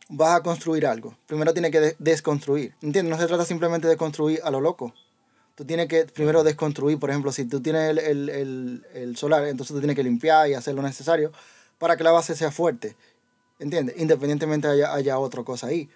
vas 0.08 0.36
a 0.36 0.42
construir 0.42 0.86
algo, 0.86 1.16
primero 1.26 1.52
tienes 1.52 1.70
que 1.70 1.80
de 1.80 1.96
desconstruir. 1.98 2.74
¿Entiendes? 2.82 3.10
No 3.10 3.18
se 3.20 3.26
trata 3.26 3.44
simplemente 3.44 3.88
de 3.88 3.96
construir 3.96 4.40
a 4.44 4.50
lo 4.50 4.60
loco. 4.60 4.94
Tú 5.54 5.64
tienes 5.64 5.88
que 5.88 6.04
primero 6.04 6.44
desconstruir. 6.44 6.98
Por 6.98 7.10
ejemplo, 7.10 7.32
si 7.32 7.46
tú 7.46 7.60
tienes 7.60 7.90
el, 7.90 7.98
el, 7.98 8.28
el, 8.28 8.86
el 8.92 9.16
solar, 9.16 9.46
entonces 9.46 9.74
tú 9.74 9.80
tienes 9.80 9.96
que 9.96 10.04
limpiar 10.04 10.48
y 10.48 10.54
hacer 10.54 10.74
lo 10.74 10.82
necesario 10.82 11.32
para 11.78 11.96
que 11.96 12.04
la 12.04 12.12
base 12.12 12.36
sea 12.36 12.50
fuerte. 12.50 12.96
¿Entiendes? 13.58 13.96
Independientemente 13.98 14.68
haya, 14.68 14.92
haya 14.92 15.18
otra 15.18 15.42
cosa 15.44 15.68
ahí 15.68 15.88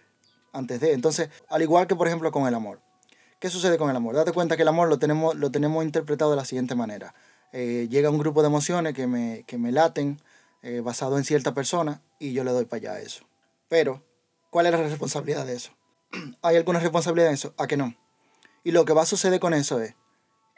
antes 0.52 0.80
de. 0.80 0.92
Entonces, 0.92 1.28
al 1.48 1.62
igual 1.62 1.86
que 1.86 1.94
por 1.94 2.06
ejemplo 2.06 2.32
con 2.32 2.46
el 2.46 2.54
amor 2.54 2.80
¿Qué 3.40 3.48
sucede 3.48 3.78
con 3.78 3.88
el 3.88 3.96
amor? 3.96 4.14
Date 4.14 4.32
cuenta 4.32 4.54
que 4.56 4.62
el 4.62 4.68
amor 4.68 4.90
lo 4.90 4.98
tenemos, 4.98 5.34
lo 5.34 5.50
tenemos 5.50 5.82
interpretado 5.82 6.30
de 6.30 6.36
la 6.36 6.44
siguiente 6.44 6.74
manera. 6.74 7.14
Eh, 7.52 7.88
llega 7.90 8.10
un 8.10 8.18
grupo 8.18 8.42
de 8.42 8.48
emociones 8.48 8.92
que 8.92 9.06
me, 9.06 9.44
que 9.46 9.56
me 9.56 9.72
laten 9.72 10.20
eh, 10.60 10.82
basado 10.84 11.16
en 11.16 11.24
cierta 11.24 11.54
persona 11.54 12.02
y 12.18 12.34
yo 12.34 12.44
le 12.44 12.50
doy 12.50 12.66
para 12.66 12.76
allá 12.76 12.92
a 12.92 13.00
eso. 13.00 13.24
Pero, 13.70 14.02
¿cuál 14.50 14.66
es 14.66 14.72
la 14.72 14.82
responsabilidad 14.82 15.46
de 15.46 15.54
eso? 15.54 15.70
¿Hay 16.42 16.56
alguna 16.56 16.80
responsabilidad 16.80 17.28
en 17.28 17.34
eso? 17.34 17.54
¿A 17.56 17.66
que 17.66 17.78
no? 17.78 17.94
Y 18.64 18.72
lo 18.72 18.84
que 18.84 18.92
va 18.92 19.02
a 19.02 19.06
suceder 19.06 19.40
con 19.40 19.54
eso 19.54 19.80
es, 19.80 19.94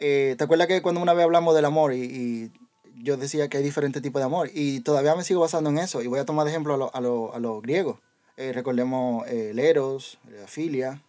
eh, 0.00 0.35
¿te 0.37 0.42
acuerdas 0.42 0.66
que 0.66 0.83
cuando 0.83 1.00
una 1.00 1.12
vez 1.12 1.23
hablamos 1.25 1.54
del 1.54 1.66
amor 1.66 1.92
y, 1.92 2.02
y 2.02 2.52
yo 2.97 3.16
decía 3.16 3.49
que 3.49 3.59
hay 3.59 3.62
diferentes 3.62 4.02
tipos 4.02 4.21
de 4.21 4.26
amor? 4.26 4.49
Y 4.52 4.81
todavía 4.81 5.14
me 5.14 5.23
sigo 5.23 5.42
basando 5.42 5.71
en 5.71 5.78
eso 5.78 6.02
y 6.02 6.09
voy 6.09 6.19
a 6.19 6.25
tomar 6.25 6.45
de 6.47 6.50
ejemplo 6.50 6.75
a 6.75 6.76
los 6.78 6.95
a 6.95 7.00
lo, 7.00 7.33
a 7.35 7.38
lo 7.38 7.61
griegos. 7.61 8.00
Eh, 8.38 8.52
recordemos 8.52 9.26
eh, 9.28 9.50
el 9.50 9.59
eros, 9.59 10.19
la 10.25 10.47
filia, 10.49 11.02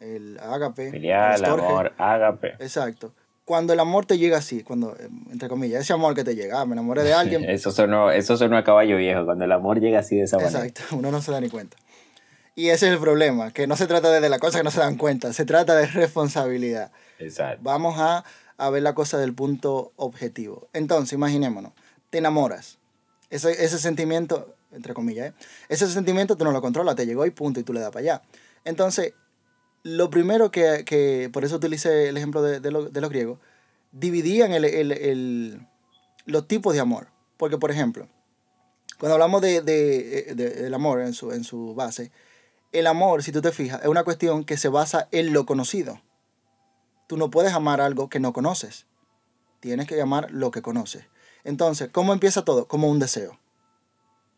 el 0.00 0.38
ágape. 0.40 0.86
el 0.86 0.92
Filial, 0.92 1.34
estorge. 1.34 1.66
amor, 1.66 1.92
ágape. 1.98 2.54
Exacto. 2.58 3.12
Cuando 3.46 3.72
el 3.72 3.78
amor 3.78 4.06
te 4.06 4.18
llega 4.18 4.38
así, 4.38 4.64
cuando, 4.64 4.96
eh, 4.96 5.08
entre 5.30 5.48
comillas, 5.48 5.80
ese 5.80 5.92
amor 5.92 6.16
que 6.16 6.24
te 6.24 6.34
llega, 6.34 6.60
ah, 6.60 6.66
me 6.66 6.72
enamoré 6.72 7.04
de 7.04 7.14
alguien, 7.14 7.44
Eso 7.48 7.70
sonó, 7.70 8.10
eso 8.10 8.36
sonó 8.36 8.56
a 8.56 8.64
caballo 8.64 8.96
viejo, 8.96 9.24
cuando 9.24 9.44
el 9.44 9.52
amor 9.52 9.80
llega 9.80 10.00
así 10.00 10.16
de 10.16 10.24
esa 10.24 10.36
manera. 10.36 10.66
Exacto, 10.66 10.96
uno 10.96 11.12
no 11.12 11.22
se 11.22 11.30
da 11.30 11.40
ni 11.40 11.48
cuenta. 11.48 11.76
Y 12.56 12.70
ese 12.70 12.88
es 12.88 12.92
el 12.94 12.98
problema, 12.98 13.52
que 13.52 13.68
no 13.68 13.76
se 13.76 13.86
trata 13.86 14.10
de 14.10 14.28
la 14.28 14.40
cosa 14.40 14.58
que 14.58 14.64
no 14.64 14.72
se 14.72 14.80
dan 14.80 14.96
cuenta, 14.96 15.32
se 15.32 15.44
trata 15.44 15.76
de 15.76 15.86
responsabilidad. 15.86 16.90
Exacto. 17.20 17.60
Vamos 17.62 18.00
a, 18.00 18.24
a 18.58 18.70
ver 18.70 18.82
la 18.82 18.94
cosa 18.94 19.16
del 19.16 19.32
punto 19.32 19.92
objetivo. 19.94 20.68
Entonces, 20.72 21.12
imaginémonos, 21.12 21.72
te 22.10 22.18
enamoras. 22.18 22.78
Ese, 23.30 23.64
ese 23.64 23.78
sentimiento, 23.78 24.56
entre 24.72 24.92
comillas, 24.92 25.28
¿eh? 25.28 25.34
ese 25.68 25.86
sentimiento 25.86 26.36
tú 26.36 26.44
no 26.44 26.50
lo 26.50 26.60
controlas, 26.60 26.96
te 26.96 27.06
llegó 27.06 27.24
y 27.26 27.30
punto, 27.30 27.60
y 27.60 27.62
tú 27.62 27.72
le 27.72 27.78
das 27.78 27.90
para 27.90 28.00
allá. 28.00 28.22
Entonces, 28.64 29.12
lo 29.86 30.10
primero 30.10 30.50
que, 30.50 30.84
que 30.84 31.30
por 31.32 31.44
eso 31.44 31.56
utilicé 31.56 32.08
el 32.08 32.16
ejemplo 32.16 32.42
de, 32.42 32.58
de, 32.60 32.70
lo- 32.72 32.88
de 32.90 33.00
los 33.00 33.08
griegos, 33.10 33.38
dividían 33.92 34.52
el, 34.52 34.64
el- 34.64 34.92
el- 34.92 35.66
los 36.24 36.48
tipos 36.48 36.74
de 36.74 36.80
amor. 36.80 37.08
Porque, 37.36 37.56
por 37.58 37.70
ejemplo, 37.70 38.08
cuando 38.98 39.14
hablamos 39.14 39.40
de, 39.42 39.60
de- 39.62 40.34
de- 40.34 40.50
del 40.50 40.74
amor 40.74 41.00
en 41.02 41.12
su, 41.12 41.30
en 41.32 41.44
su 41.44 41.74
base, 41.74 42.10
el 42.72 42.86
amor, 42.88 43.22
si 43.22 43.30
tú 43.30 43.40
te 43.40 43.52
fijas, 43.52 43.80
es 43.82 43.88
una 43.88 44.02
cuestión 44.04 44.44
que 44.44 44.56
se 44.56 44.68
basa 44.68 45.06
en 45.12 45.32
lo 45.32 45.46
conocido. 45.46 46.00
Tú 47.06 47.16
no 47.16 47.30
puedes 47.30 47.52
amar 47.52 47.80
algo 47.80 48.08
que 48.08 48.18
no 48.18 48.32
conoces. 48.32 48.86
Tienes 49.60 49.86
que 49.86 50.00
amar 50.00 50.30
lo 50.32 50.50
que 50.50 50.62
conoces. 50.62 51.04
Entonces, 51.44 51.88
¿cómo 51.92 52.12
empieza 52.12 52.44
todo? 52.44 52.66
Como 52.66 52.90
un 52.90 52.98
deseo. 52.98 53.38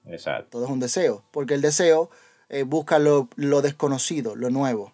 Exacto. 0.07 0.49
Todo 0.51 0.65
es 0.67 0.71
un 0.71 0.81
deseo, 0.81 1.25
porque 1.31 1.55
el 1.55 1.63
deseo 1.63 2.11
eh, 2.51 2.65
busca 2.65 2.99
lo, 2.99 3.29
lo 3.37 3.63
desconocido, 3.63 4.37
lo 4.37 4.51
nuevo. 4.51 4.93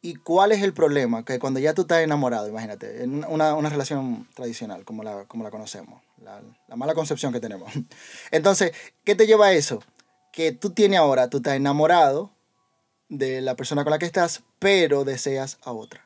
¿Y 0.00 0.14
cuál 0.14 0.52
es 0.52 0.62
el 0.62 0.72
problema? 0.72 1.24
Que 1.24 1.38
cuando 1.40 1.58
ya 1.58 1.74
tú 1.74 1.82
estás 1.82 2.02
enamorado, 2.02 2.48
imagínate, 2.48 3.02
en 3.02 3.24
una- 3.24 3.54
una, 3.54 3.68
relación 3.68 4.28
tradicional, 4.34 4.84
como 4.84 5.02
la, 5.02 5.24
como 5.24 5.42
la 5.42 5.50
conocemos, 5.50 6.00
la, 6.22 6.40
la 6.68 6.76
mala 6.76 6.94
concepción 6.94 7.32
que 7.32 7.40
tenemos. 7.40 7.72
Entonces, 8.30 8.72
¿qué 9.04 9.14
te 9.16 9.26
lleva 9.26 9.46
a 9.46 9.52
eso? 9.52 9.82
Que 10.32 10.52
tú 10.52 10.70
tienes 10.70 11.00
ahora, 11.00 11.28
tú 11.30 11.38
estás 11.38 11.54
enamorado 11.54 12.30
de 13.08 13.40
la 13.40 13.56
persona 13.56 13.82
con 13.82 13.90
la 13.90 13.98
que 13.98 14.06
estás, 14.06 14.42
pero 14.60 15.04
deseas 15.04 15.58
a 15.62 15.72
otra. 15.72 16.04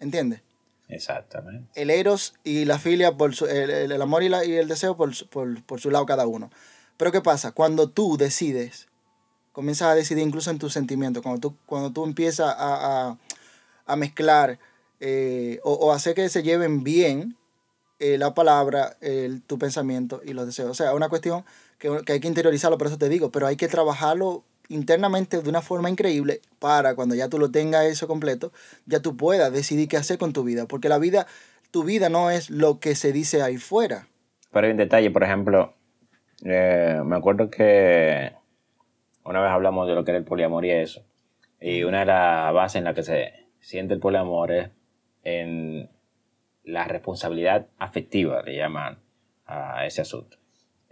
¿Entiendes? 0.00 0.40
Exactamente. 0.88 1.68
el 1.74 1.90
eros 1.90 2.34
y 2.44 2.64
la 2.64 2.78
filia, 2.78 3.16
por 3.16 3.34
su- 3.34 3.46
el, 3.46 3.70
el- 3.70 4.00
amor 4.02 4.22
y, 4.22 4.28
la- 4.28 4.44
y 4.44 4.54
el 4.54 4.68
deseo 4.68 4.96
por, 4.96 5.12
por, 5.28 5.62
por 5.64 5.80
su 5.80 5.90
lado 5.90 6.06
cada 6.06 6.26
uno. 6.28 6.50
Pero 6.96 7.10
¿qué 7.12 7.20
pasa? 7.20 7.50
Cuando 7.52 7.90
tú 7.90 8.16
decides, 8.16 8.86
comienzas 9.56 9.88
a 9.88 9.94
decidir 9.94 10.22
incluso 10.22 10.50
en 10.50 10.58
tus 10.58 10.74
sentimientos, 10.74 11.22
cuando 11.22 11.40
tú, 11.40 11.56
cuando 11.64 11.90
tú 11.90 12.04
empiezas 12.04 12.54
a, 12.58 13.08
a- 13.08 13.18
a 13.86 13.96
mezclar 13.96 14.58
eh, 15.00 15.60
o, 15.64 15.72
o 15.72 15.92
hacer 15.92 16.14
que 16.14 16.28
se 16.28 16.42
lleven 16.42 16.84
bien 16.84 17.36
eh, 17.98 18.18
la 18.18 18.34
palabra, 18.34 18.98
el- 19.00 19.40
tu 19.40 19.58
pensamiento 19.58 20.20
y 20.26 20.34
los 20.34 20.44
deseos. 20.44 20.68
O 20.70 20.74
sea, 20.74 20.92
una 20.94 21.08
cuestión 21.08 21.46
que, 21.78 22.02
que 22.04 22.12
hay 22.12 22.20
que 22.20 22.28
interiorizarlo, 22.28 22.76
por 22.76 22.88
eso 22.88 22.98
te 22.98 23.08
digo, 23.08 23.30
pero 23.30 23.46
hay 23.46 23.56
que 23.56 23.66
trabajarlo 23.68 24.44
internamente 24.68 25.40
de 25.40 25.48
una 25.48 25.62
forma 25.62 25.88
increíble 25.88 26.42
para 26.58 26.94
cuando 26.94 27.14
ya 27.14 27.28
tú 27.30 27.38
lo 27.38 27.50
tengas 27.50 27.86
eso 27.86 28.06
completo, 28.06 28.52
ya 28.84 29.00
tú 29.00 29.16
puedas 29.16 29.50
decidir 29.52 29.88
qué 29.88 29.96
hacer 29.96 30.18
con 30.18 30.34
tu 30.34 30.44
vida. 30.44 30.66
Porque 30.66 30.90
la 30.90 30.98
vida, 30.98 31.26
tu 31.70 31.82
vida 31.82 32.10
no 32.10 32.30
es 32.30 32.50
lo 32.50 32.78
que 32.78 32.94
se 32.94 33.10
dice 33.10 33.40
ahí 33.40 33.56
fuera. 33.56 34.06
Pero 34.52 34.66
hay 34.66 34.72
un 34.72 34.76
detalle, 34.76 35.10
por 35.10 35.22
ejemplo, 35.24 35.72
eh, 36.44 37.00
me 37.06 37.16
acuerdo 37.16 37.48
que 37.48 38.32
una 39.26 39.40
vez 39.40 39.50
hablamos 39.50 39.86
de 39.88 39.94
lo 39.94 40.04
que 40.04 40.12
era 40.12 40.18
el 40.18 40.24
poliamor 40.24 40.64
y 40.64 40.70
eso. 40.70 41.04
Y 41.60 41.82
una 41.82 42.00
de 42.00 42.06
las 42.06 42.52
bases 42.52 42.76
en 42.76 42.84
la 42.84 42.94
que 42.94 43.02
se 43.02 43.32
siente 43.60 43.94
el 43.94 44.00
poliamor 44.00 44.52
es 44.52 44.70
en 45.22 45.90
la 46.64 46.84
responsabilidad 46.84 47.68
afectiva, 47.78 48.42
le 48.42 48.56
llaman 48.56 48.98
a 49.46 49.86
ese 49.86 50.02
asunto. 50.02 50.36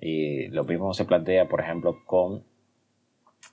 Y 0.00 0.48
lo 0.48 0.64
mismo 0.64 0.94
se 0.94 1.04
plantea, 1.04 1.48
por 1.48 1.60
ejemplo, 1.60 2.04
con 2.04 2.44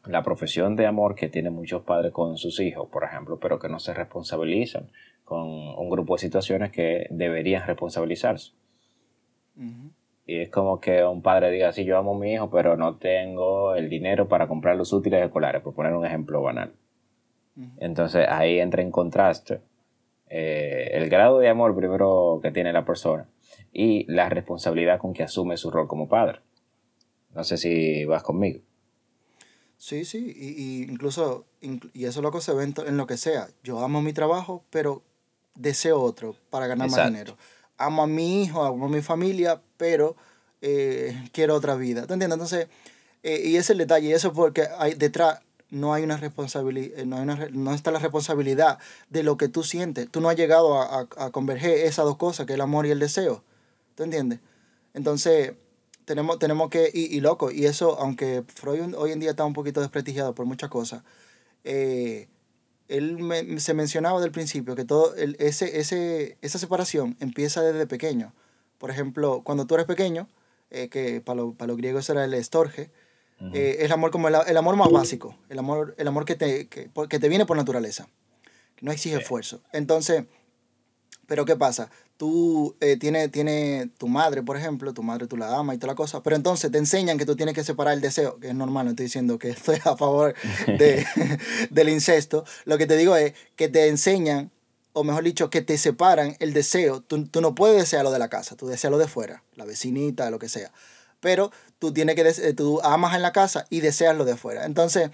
la 0.06 0.24
profesión 0.24 0.76
de 0.76 0.88
amor 0.88 1.16
que 1.16 1.30
tienen 1.30 1.54
muchos 1.54 1.84
padres 1.84 2.12
con 2.12 2.38
sus 2.38 2.60
hijos, 2.60 2.90
por 2.90 3.04
ejemplo, 3.04 3.40
pero 3.40 3.60
que 3.60 3.70
no 3.70 3.80
se 3.80 3.94
responsabilizan 3.94 4.90
con 5.24 5.48
un 5.48 5.90
grupo 5.90 6.16
de 6.16 6.20
situaciones 6.20 6.72
que 6.72 7.08
deberían 7.10 7.66
responsabilizarse. 7.66 8.54
Y 10.32 10.40
es 10.40 10.50
como 10.50 10.80
que 10.80 11.04
un 11.04 11.22
padre 11.22 11.52
diga, 11.52 11.74
sí, 11.74 11.84
yo 11.84 11.98
amo 11.98 12.16
a 12.16 12.18
mi 12.18 12.32
hijo, 12.34 12.50
pero 12.50 12.78
no 12.78 12.96
tengo 12.96 13.76
el 13.76 13.90
dinero 13.90 14.30
para 14.30 14.48
comprar 14.48 14.78
los 14.78 14.94
útiles 14.94 15.22
escolares, 15.26 15.62
por 15.62 15.74
poner 15.74 15.94
un 15.94 16.06
ejemplo 16.06 16.42
banal. 16.42 16.72
Entonces 17.78 18.26
ahí 18.30 18.60
entra 18.60 18.82
en 18.82 18.92
contraste 18.92 19.60
eh, 20.30 20.90
el 20.94 21.10
grado 21.10 21.40
de 21.40 21.50
amor 21.50 21.76
primero 21.76 22.40
que 22.42 22.50
tiene 22.52 22.72
la 22.72 22.86
persona 22.86 23.28
y 23.74 24.06
la 24.10 24.30
responsabilidad 24.30 25.00
con 25.00 25.12
que 25.12 25.24
asume 25.24 25.58
su 25.58 25.70
rol 25.70 25.90
como 25.90 26.08
padre. 26.08 26.40
No 27.36 27.44
sé 27.44 27.58
si 27.58 28.06
vas 28.06 28.24
conmigo. 28.24 28.62
Sí, 29.76 30.06
sí, 30.06 30.34
y, 30.34 30.50
y 30.64 30.84
incluso, 30.84 31.46
inclu- 31.62 31.92
y 31.94 32.06
eso 32.06 32.22
loco 32.22 32.40
se 32.40 32.54
ve 32.54 32.64
en, 32.64 32.74
to- 32.74 32.88
en 32.88 32.96
lo 32.96 33.06
que 33.06 33.18
sea. 33.18 33.48
Yo 33.64 33.80
amo 33.80 34.02
mi 34.02 34.14
trabajo, 34.14 34.64
pero 34.70 35.02
deseo 35.56 36.00
otro 36.02 36.36
para 36.50 36.68
ganar 36.68 36.88
Exacto. 36.88 37.04
más 37.04 37.12
dinero. 37.12 37.38
Amo 37.78 38.04
a 38.04 38.08
mi 38.08 38.44
hijo, 38.44 38.64
amo 38.64 38.86
a 38.86 38.90
mi 38.90 39.02
familia, 39.02 39.62
pero 39.78 40.16
eh, 40.62 41.30
quiero 41.32 41.56
otra 41.56 41.76
vida. 41.76 42.08
¿Te 42.08 42.14
entiendes? 42.14 42.36
Entonces, 42.36 42.68
eh, 43.24 43.42
y 43.46 43.56
ese 43.56 43.60
es 43.60 43.70
el 43.72 43.78
detalle, 43.80 44.10
y 44.10 44.14
eso 44.14 44.30
es 44.30 44.34
porque 44.34 44.68
hay, 44.78 44.94
detrás 44.94 45.40
no 45.70 45.94
hay 45.94 46.04
una 46.04 46.18
responsabilidad, 46.18 47.06
no, 47.06 47.16
hay 47.16 47.24
una, 47.24 47.48
no 47.52 47.74
está 47.74 47.92
la 47.92 48.00
responsabilidad 48.00 48.78
de 49.10 49.24
lo 49.24 49.38
que 49.38 49.48
tú 49.48 49.64
sientes. 49.64 50.10
Tú 50.10 50.22
no 50.22 50.30
has 50.30 50.36
llegado 50.36 50.80
a, 50.82 51.08
a, 51.18 51.26
a 51.26 51.32
converger 51.32 51.86
esas 51.86 52.06
dos 52.06 52.18
cosas, 52.18 52.46
que 52.46 52.54
es 52.54 52.56
el 52.56 52.62
amor 52.62 52.86
y 52.86 52.92
el 52.92 53.00
deseo. 53.00 53.44
¿Te 53.96 54.04
entiendes? 54.04 54.40
Entonces, 54.94 55.54
tenemos, 56.06 56.40
tenemos 56.40 56.70
que, 56.70 56.92
y, 56.94 57.16
y 57.16 57.22
loco, 57.22 57.52
y 57.52 57.66
eso, 57.66 57.98
aunque 58.00 58.44
Freud 58.54 58.96
hoy 58.96 59.12
en 59.12 59.20
día 59.20 59.30
está 59.30 59.46
un 59.46 59.54
poquito 59.54 59.80
desprestigiado 59.80 60.36
por 60.36 60.46
muchas 60.46 60.70
cosas, 60.70 61.04
eh, 61.64 62.28
él 62.98 63.18
me- 63.20 63.60
se 63.60 63.74
mencionaba 63.74 64.20
del 64.22 64.32
principio 64.32 64.76
que 64.76 64.86
todo 64.86 65.16
el- 65.16 65.36
ese, 65.40 65.80
ese, 65.80 66.38
esa 66.42 66.60
separación 66.60 67.16
empieza 67.20 67.62
desde 67.62 67.88
pequeño. 67.88 68.34
Por 68.78 68.90
ejemplo, 68.92 69.42
cuando 69.44 69.66
tú 69.66 69.76
eres 69.76 69.86
pequeño, 69.88 70.28
eh, 70.70 70.90
que 70.90 71.22
para, 71.22 71.38
lo- 71.38 71.54
para 71.54 71.68
los 71.68 71.78
griegos 71.78 72.10
era 72.10 72.24
el 72.26 72.34
estorge, 72.34 72.92
eh, 73.54 73.78
es 73.80 73.86
el 73.86 73.92
amor 73.92 74.12
como 74.12 74.28
el, 74.28 74.36
el 74.48 74.56
amor 74.58 74.76
más 74.76 74.92
básico, 74.92 75.36
el 75.50 75.58
amor, 75.60 75.96
el 75.98 76.08
amor 76.08 76.26
que, 76.26 76.36
te, 76.36 76.68
que, 76.68 76.90
que 77.10 77.20
te 77.20 77.28
viene 77.28 77.46
por 77.48 77.58
naturaleza, 77.58 78.08
que 78.76 78.86
no 78.86 78.92
exige 78.92 79.16
Sí. 79.16 79.22
esfuerzo. 79.24 79.62
Entonces, 79.74 80.26
pero 81.32 81.46
¿qué 81.46 81.56
pasa? 81.56 81.90
Tú 82.18 82.76
eh, 82.82 82.98
tienes 82.98 83.32
tiene 83.32 83.90
tu 83.98 84.10
madre, 84.10 84.44
por 84.44 84.58
ejemplo, 84.58 84.94
tu 84.94 85.02
madre 85.02 85.28
tú 85.28 85.38
la 85.38 85.58
amas 85.58 85.78
y 85.78 85.80
toda 85.80 85.94
la 85.94 85.96
cosa, 85.96 86.22
pero 86.22 86.36
entonces 86.36 86.70
te 86.70 86.78
enseñan 86.78 87.18
que 87.18 87.26
tú 87.26 87.38
tienes 87.38 87.56
que 87.56 87.64
separar 87.64 87.94
el 87.94 88.02
deseo, 88.02 88.38
que 88.38 88.50
es 88.50 88.54
normal, 88.54 88.84
no 88.84 88.90
estoy 88.90 89.06
diciendo 89.06 89.40
que 89.40 89.50
estoy 89.52 89.78
a 89.86 89.96
favor 89.96 90.36
de, 90.68 91.06
del 91.70 91.88
incesto. 91.88 92.44
Lo 92.66 92.78
que 92.78 92.86
te 92.86 92.98
digo 92.98 93.16
es 93.16 93.34
que 93.56 93.70
te 93.70 93.88
enseñan, 93.88 94.52
o 94.92 95.06
mejor 95.06 95.24
dicho, 95.24 95.50
que 95.50 95.62
te 95.62 95.78
separan 95.78 96.36
el 96.40 96.52
deseo. 96.52 97.00
Tú, 97.00 97.26
tú 97.28 97.40
no 97.40 97.56
puedes 97.56 97.78
desear 97.78 98.04
lo 98.04 98.12
de 98.12 98.20
la 98.20 98.28
casa, 98.28 98.58
tú 98.58 98.68
deseas 98.68 98.92
lo 98.92 98.98
de 98.98 99.08
fuera, 99.08 99.42
la 99.56 99.64
vecinita, 99.64 100.30
lo 100.32 100.38
que 100.38 100.50
sea. 100.50 100.74
Pero 101.22 101.54
tú 101.80 101.94
tienes 101.94 102.16
que, 102.16 102.54
tú 102.54 102.82
amas 102.84 103.16
en 103.16 103.22
la 103.22 103.32
casa 103.32 103.68
y 103.70 103.80
deseas 103.80 104.18
lo 104.18 104.26
de 104.26 104.34
afuera. 104.34 104.66
Entonces, 104.66 105.12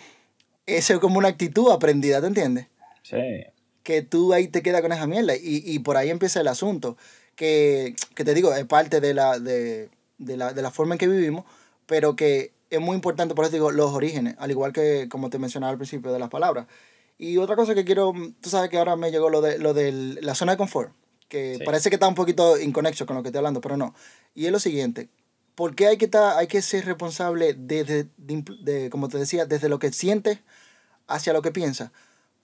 eso 0.66 0.94
es 0.96 1.00
como 1.00 1.20
una 1.20 1.28
actitud 1.28 1.72
aprendida, 1.72 2.22
¿te 2.22 2.26
entiendes? 2.26 2.66
Sí. 3.04 3.46
Que 3.88 4.02
tú 4.02 4.34
ahí 4.34 4.50
te 4.50 4.62
quedas 4.62 4.82
con 4.82 4.92
esa 4.92 5.08
mierda. 5.08 5.34
Y, 5.38 5.64
y 5.66 5.80
por 5.80 5.96
ahí 5.96 6.10
empieza 6.10 6.42
el 6.42 6.50
asunto. 6.50 6.98
Que, 7.38 7.96
que 8.16 8.26
te 8.26 8.34
digo, 8.34 8.54
es 8.54 8.66
parte 8.66 9.00
de 9.00 9.14
la, 9.14 9.40
de, 9.40 9.90
de, 10.18 10.36
la, 10.36 10.52
de 10.52 10.62
la 10.62 10.72
forma 10.72 10.96
en 10.96 11.00
que 11.00 11.08
vivimos, 11.08 11.46
pero 11.86 12.18
que 12.18 12.52
es 12.70 12.82
muy 12.82 12.96
importante, 12.96 13.34
por 13.34 13.46
eso 13.46 13.54
digo, 13.54 13.72
los 13.72 13.94
orígenes, 13.94 14.36
al 14.40 14.52
igual 14.52 14.74
que 14.74 15.08
como 15.10 15.30
te 15.30 15.40
mencionaba 15.40 15.72
al 15.72 15.78
principio 15.78 16.12
de 16.12 16.20
las 16.20 16.30
palabras. 16.30 16.66
Y 17.18 17.38
otra 17.38 17.56
cosa 17.56 17.74
que 17.76 17.86
quiero, 17.86 18.12
tú 18.42 18.50
sabes 18.50 18.70
que 18.70 18.78
ahora 18.78 18.98
me 18.98 19.10
llegó 19.10 19.30
lo 19.30 19.40
de, 19.40 19.58
lo 19.58 19.74
de 19.74 20.18
la 20.22 20.36
zona 20.36 20.52
de 20.52 20.58
confort, 20.58 20.92
que 21.30 21.56
Sí. 21.60 21.64
parece 21.64 21.90
que 21.90 21.96
está 21.96 22.10
un 22.10 22.16
poquito 22.16 22.60
inconexo 22.60 23.06
con 23.06 23.16
lo 23.16 23.22
que 23.24 23.30
estoy 23.30 23.38
hablando, 23.40 23.62
pero 23.62 23.78
no. 23.78 23.96
Y 24.36 24.48
es 24.48 24.52
lo 24.52 24.60
siguiente, 24.60 25.08
¿por 25.56 25.76
qué 25.76 25.88
hay 25.88 25.98
que, 25.98 26.06
estar, 26.06 26.38
hay 26.38 26.48
que 26.48 26.62
ser 26.62 26.84
responsable 26.86 27.54
desde, 27.58 28.08
de, 28.18 28.44
de, 28.64 28.90
como 28.90 29.08
te 29.08 29.18
decía, 29.18 29.46
desde 29.46 29.70
lo 29.70 29.80
que 29.80 29.94
sientes 29.94 30.40
hacia 31.08 31.32
lo 31.34 31.42
que 31.42 31.52
piensas? 31.52 31.92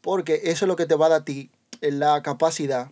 Porque 0.03 0.41
eso 0.43 0.65
es 0.65 0.67
lo 0.67 0.75
que 0.75 0.85
te 0.85 0.95
va 0.95 1.05
a 1.05 1.09
dar 1.09 1.21
a 1.21 1.25
ti 1.25 1.49
la 1.79 2.21
capacidad 2.21 2.91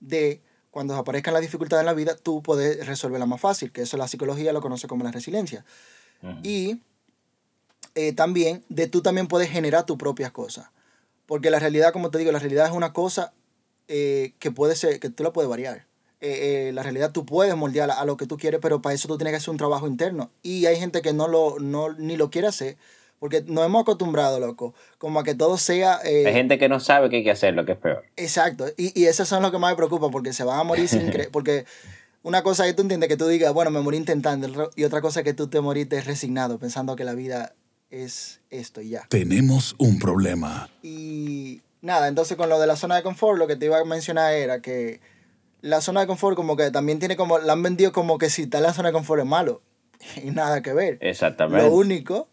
de, 0.00 0.42
cuando 0.72 0.96
aparezcan 0.96 1.32
las 1.32 1.40
dificultades 1.40 1.82
en 1.82 1.86
la 1.86 1.94
vida, 1.94 2.16
tú 2.16 2.42
poder 2.42 2.84
resolverla 2.84 3.26
más 3.26 3.40
fácil, 3.40 3.70
que 3.70 3.82
eso 3.82 3.96
la 3.96 4.08
psicología 4.08 4.52
lo 4.52 4.60
conoce 4.60 4.88
como 4.88 5.04
la 5.04 5.12
resiliencia. 5.12 5.64
Y 6.42 6.80
eh, 7.94 8.12
también 8.12 8.64
de 8.68 8.88
tú 8.88 9.02
también 9.02 9.28
puedes 9.28 9.50
generar 9.50 9.86
tus 9.86 9.96
propias 9.96 10.32
cosas. 10.32 10.70
Porque 11.26 11.48
la 11.48 11.60
realidad, 11.60 11.92
como 11.92 12.10
te 12.10 12.18
digo, 12.18 12.32
la 12.32 12.40
realidad 12.40 12.66
es 12.66 12.72
una 12.72 12.92
cosa 12.92 13.32
eh, 13.86 14.34
que 14.40 14.50
puede 14.50 14.74
ser, 14.74 14.98
que 14.98 15.10
tú 15.10 15.22
la 15.22 15.32
puedes 15.32 15.48
variar. 15.48 15.86
Eh, 16.20 16.72
la 16.74 16.82
realidad 16.82 17.12
tú 17.12 17.24
puedes 17.24 17.54
moldear 17.54 17.88
a, 17.92 18.04
lo 18.04 18.16
que 18.16 18.26
tú 18.26 18.36
quieres, 18.36 18.58
pero 18.60 18.82
para 18.82 18.96
eso 18.96 19.06
tú 19.06 19.16
tienes 19.16 19.30
que 19.30 19.36
hacer 19.36 19.50
un 19.50 19.58
trabajo 19.58 19.86
interno. 19.86 20.32
Y 20.42 20.66
hay 20.66 20.76
gente 20.76 21.02
que 21.02 21.12
no 21.12 21.28
lo, 21.28 21.60
no, 21.60 21.92
ni 21.92 22.16
lo 22.16 22.30
quiere 22.30 22.48
hacer, 22.48 22.76
porque 23.22 23.44
nos 23.46 23.64
hemos 23.64 23.82
acostumbrado, 23.82 24.40
loco, 24.40 24.74
como 24.98 25.20
a 25.20 25.22
que 25.22 25.36
todo 25.36 25.56
sea... 25.56 26.00
hay 26.02 26.24
gente 26.32 26.58
que 26.58 26.68
no 26.68 26.80
sabe 26.80 27.08
que 27.08 27.18
hay 27.18 27.22
que 27.22 27.30
hacer, 27.30 27.54
lo 27.54 27.64
que 27.64 27.70
es 27.70 27.78
peor. 27.78 28.02
Exacto. 28.16 28.66
Y, 28.76 29.00
y 29.00 29.06
esos 29.06 29.28
son 29.28 29.42
los 29.42 29.52
que 29.52 29.58
más 29.58 29.70
me 29.70 29.76
preocupan, 29.76 30.10
porque 30.10 30.32
se 30.32 30.42
van 30.42 30.58
a 30.58 30.64
morir 30.64 30.88
sin 30.88 31.08
creer, 31.08 31.28
porque 31.32 31.64
una 32.24 32.42
cosa 32.42 32.64
que 32.64 32.74
tú 32.74 32.82
entiendes 32.82 33.08
que 33.08 33.16
tú 33.16 33.28
digas, 33.28 33.52
bueno, 33.54 33.70
me 33.70 33.80
morí 33.80 33.96
intentando, 33.96 34.72
y 34.74 34.82
otra 34.82 35.00
cosa 35.00 35.20
es 35.20 35.24
que 35.24 35.34
tú 35.34 35.46
te 35.46 35.60
moriste 35.60 36.00
resignado, 36.00 36.58
pensando 36.58 36.96
que 36.96 37.04
la 37.04 37.14
vida 37.14 37.54
es 37.90 38.40
esto 38.50 38.80
y 38.80 38.88
ya. 38.88 39.06
Tenemos 39.08 39.76
un 39.78 40.00
problema. 40.00 40.68
Y 40.82 41.62
nada, 41.80 42.08
entonces 42.08 42.36
con 42.36 42.48
lo 42.48 42.58
de 42.58 42.66
la 42.66 42.74
zona 42.74 42.96
de 42.96 43.04
confort, 43.04 43.38
lo 43.38 43.46
que 43.46 43.54
te 43.54 43.66
iba 43.66 43.78
a 43.78 43.84
mencionar 43.84 44.32
era 44.32 44.60
que 44.60 45.00
la 45.60 45.80
zona 45.80 46.00
de 46.00 46.08
confort 46.08 46.34
como 46.34 46.56
que 46.56 46.72
también 46.72 46.98
tiene 46.98 47.14
como, 47.14 47.38
la 47.38 47.52
han 47.52 47.62
vendido 47.62 47.92
como 47.92 48.18
que 48.18 48.30
si 48.30 48.42
está 48.42 48.58
en 48.58 48.64
la 48.64 48.72
zona 48.72 48.88
de 48.88 48.94
confort 48.94 49.22
es 49.22 49.28
malo. 49.28 49.62
Y 50.24 50.32
nada 50.32 50.60
que 50.60 50.72
ver. 50.72 50.98
Exactamente. 51.00 51.64
Lo 51.64 51.72
único, 51.72 52.28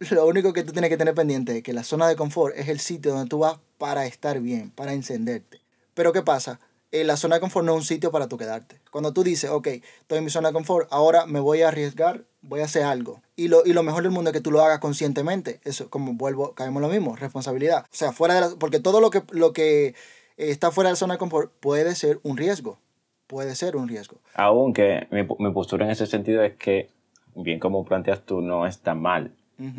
lo 0.10 0.26
único 0.26 0.52
que 0.52 0.62
tú 0.62 0.72
tienes 0.72 0.88
que 0.88 0.96
tener 0.96 1.14
pendiente 1.14 1.58
es 1.58 1.62
que 1.62 1.72
la 1.72 1.84
zona 1.84 2.08
de 2.08 2.16
confort 2.16 2.56
es 2.56 2.68
el 2.68 2.80
sitio 2.80 3.12
donde 3.12 3.28
tú 3.28 3.40
vas 3.40 3.58
para 3.78 4.06
estar 4.06 4.40
bien, 4.40 4.70
para 4.70 4.94
encenderte. 4.94 5.60
Pero 5.94 6.12
¿qué 6.12 6.22
pasa? 6.22 6.58
Eh, 6.90 7.04
la 7.04 7.16
zona 7.16 7.36
de 7.36 7.40
confort 7.40 7.66
no 7.66 7.72
es 7.72 7.78
un 7.78 7.84
sitio 7.84 8.10
para 8.10 8.26
tú 8.26 8.38
quedarte. 8.38 8.80
Cuando 8.90 9.12
tú 9.12 9.22
dices, 9.22 9.50
ok, 9.50 9.66
estoy 9.66 10.18
en 10.18 10.24
mi 10.24 10.30
zona 10.30 10.48
de 10.48 10.54
confort, 10.54 10.88
ahora 10.90 11.26
me 11.26 11.38
voy 11.38 11.62
a 11.62 11.68
arriesgar, 11.68 12.24
voy 12.40 12.60
a 12.60 12.64
hacer 12.64 12.82
algo. 12.82 13.20
Y 13.36 13.48
lo, 13.48 13.62
y 13.64 13.74
lo 13.74 13.82
mejor 13.82 14.02
del 14.02 14.10
mundo 14.10 14.30
es 14.30 14.34
que 14.34 14.40
tú 14.40 14.50
lo 14.50 14.62
hagas 14.62 14.80
conscientemente. 14.80 15.60
Eso, 15.64 15.90
como 15.90 16.14
vuelvo, 16.14 16.54
caemos 16.54 16.80
lo 16.80 16.88
mismo, 16.88 17.14
responsabilidad. 17.14 17.84
O 17.84 17.94
sea, 17.94 18.12
fuera 18.12 18.34
de 18.34 18.40
la, 18.40 18.50
porque 18.58 18.80
todo 18.80 19.00
lo 19.00 19.10
que, 19.10 19.22
lo 19.30 19.52
que 19.52 19.88
eh, 19.88 19.94
está 20.36 20.70
fuera 20.70 20.88
de 20.88 20.92
la 20.92 20.96
zona 20.96 21.14
de 21.14 21.18
confort 21.18 21.52
puede 21.60 21.94
ser 21.94 22.18
un 22.22 22.38
riesgo. 22.38 22.78
Puede 23.26 23.54
ser 23.54 23.76
un 23.76 23.86
riesgo. 23.86 24.16
Aunque 24.34 25.06
mi, 25.10 25.22
mi 25.38 25.52
postura 25.52 25.84
en 25.84 25.92
ese 25.92 26.06
sentido 26.06 26.42
es 26.42 26.56
que, 26.56 26.88
bien 27.36 27.60
como 27.60 27.84
planteas 27.84 28.24
tú, 28.24 28.40
no 28.40 28.66
está 28.66 28.94
mal 28.94 29.32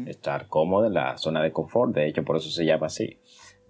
estar 0.07 0.47
cómodo 0.47 0.87
en 0.87 0.93
la 0.93 1.17
zona 1.17 1.41
de 1.41 1.51
confort. 1.51 1.93
De 1.93 2.07
hecho, 2.07 2.23
por 2.23 2.37
eso 2.37 2.49
se 2.49 2.65
llama 2.65 2.87
así. 2.87 3.17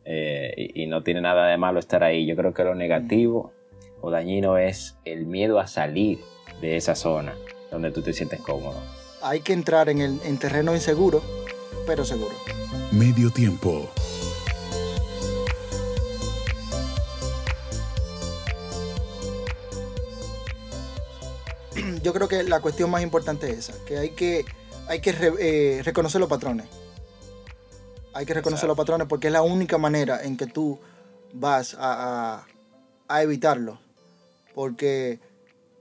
Eh, 0.03 0.71
y, 0.73 0.87
no 0.87 1.03
tiene 1.03 1.21
nada 1.21 1.47
de 1.47 1.57
malo 1.57 1.79
estar 1.79 2.03
ahí. 2.03 2.25
Yo 2.25 2.35
creo 2.35 2.53
que 2.53 2.63
lo 2.63 2.75
negativo 2.75 3.53
o 4.01 4.09
dañino 4.09 4.57
es 4.57 4.97
el 5.05 5.25
miedo 5.25 5.59
a 5.59 5.67
salir 5.67 6.19
de 6.59 6.75
esa 6.75 6.95
zona 6.95 7.35
donde 7.69 7.91
tú 7.91 8.01
te 8.01 8.13
sientes 8.13 8.41
cómodo. 8.41 8.79
Hay 9.21 9.41
que 9.41 9.53
entrar 9.53 9.89
en, 9.89 10.01
el, 10.01 10.19
en 10.25 10.37
terreno 10.37 10.73
inseguro, 10.73 11.21
pero 11.85 12.03
seguro. 12.03 12.35
Medio 12.91 13.29
tiempo. 13.29 13.89
Yo 22.03 22.13
creo 22.13 22.27
que 22.27 22.43
la 22.43 22.59
cuestión 22.59 22.89
más 22.89 23.03
importante 23.03 23.49
es 23.49 23.69
esa, 23.69 23.85
que 23.85 23.97
hay 23.97 24.09
que, 24.09 24.45
hay 24.87 24.99
que 24.99 25.15
eh, 25.39 25.81
reconocer 25.83 26.19
los 26.19 26.29
patrones 26.29 26.67
hay 28.13 28.25
que 28.25 28.33
reconocer 28.33 28.67
los 28.67 28.77
patrones 28.77 29.07
porque 29.07 29.27
es 29.27 29.33
la 29.33 29.41
única 29.41 29.77
manera 29.77 30.23
en 30.23 30.37
que 30.37 30.45
tú 30.45 30.79
vas 31.33 31.75
a, 31.79 32.45
evitarlo. 33.09 33.79
Porque 34.53 35.19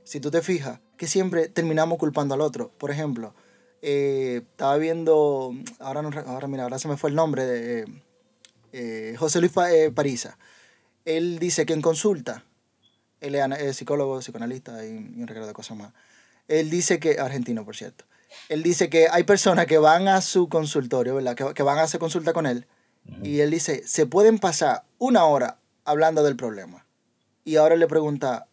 si 0.04 0.20
tú 0.20 0.30
te 0.30 0.42
fijas, 0.42 0.80
que 0.96 1.06
siempre 1.06 1.48
terminamos 1.48 1.98
culpando 1.98 2.34
al 2.34 2.40
otro. 2.40 2.70
Por 2.78 2.90
ejemplo, 2.90 3.34
eh, 3.82 4.42
estaba 4.50 4.76
viendo, 4.76 5.54
ahora, 5.78 6.02
no, 6.02 6.10
ahora 6.26 6.46
mira, 6.46 6.64
ahora 6.64 6.78
se 6.78 6.88
me 6.88 6.96
fue 6.96 7.10
el 7.10 7.16
nombre 7.16 7.46
de 7.46 7.86
eh, 8.72 9.16
José 9.18 9.40
Luis 9.40 9.52
eh, 9.70 9.90
Parisa. 9.94 10.38
Él 11.04 11.38
dice 11.38 11.66
que 11.66 11.72
en 11.72 11.82
consulta, 11.82 12.44
él 13.20 13.34
es 13.34 13.76
psicólogo, 13.76 14.20
psicoanalista 14.20 14.84
y, 14.84 14.90
y 14.90 15.22
un 15.22 15.26
regalo 15.26 15.46
de 15.46 15.52
cosas 15.52 15.76
más. 15.76 15.92
Él 16.46 16.68
dice 16.68 17.00
que, 17.00 17.18
argentino 17.18 17.64
por 17.64 17.76
cierto, 17.76 18.04
él 18.48 18.62
dice 18.62 18.88
que 18.88 19.08
hay 19.10 19.24
personas 19.24 19.66
que 19.66 19.78
van 19.78 20.08
a 20.08 20.20
su 20.20 20.48
consultorio, 20.48 21.16
¿verdad? 21.16 21.34
Que, 21.34 21.62
van 21.62 21.78
a 21.78 21.82
hacer 21.82 22.00
consulta 22.00 22.32
con 22.32 22.46
él. 22.46 22.66
Y 23.22 23.40
él 23.40 23.50
dice, 23.50 23.82
se 23.86 24.06
pueden 24.06 24.38
pasar 24.38 24.84
una 24.98 25.24
hora 25.24 25.58
hablando 25.84 26.22
del 26.22 26.36
problema. 26.36 26.86
Y 27.44 27.56
ahora 27.56 27.76
le 27.76 27.86
pregunta, 27.86 28.46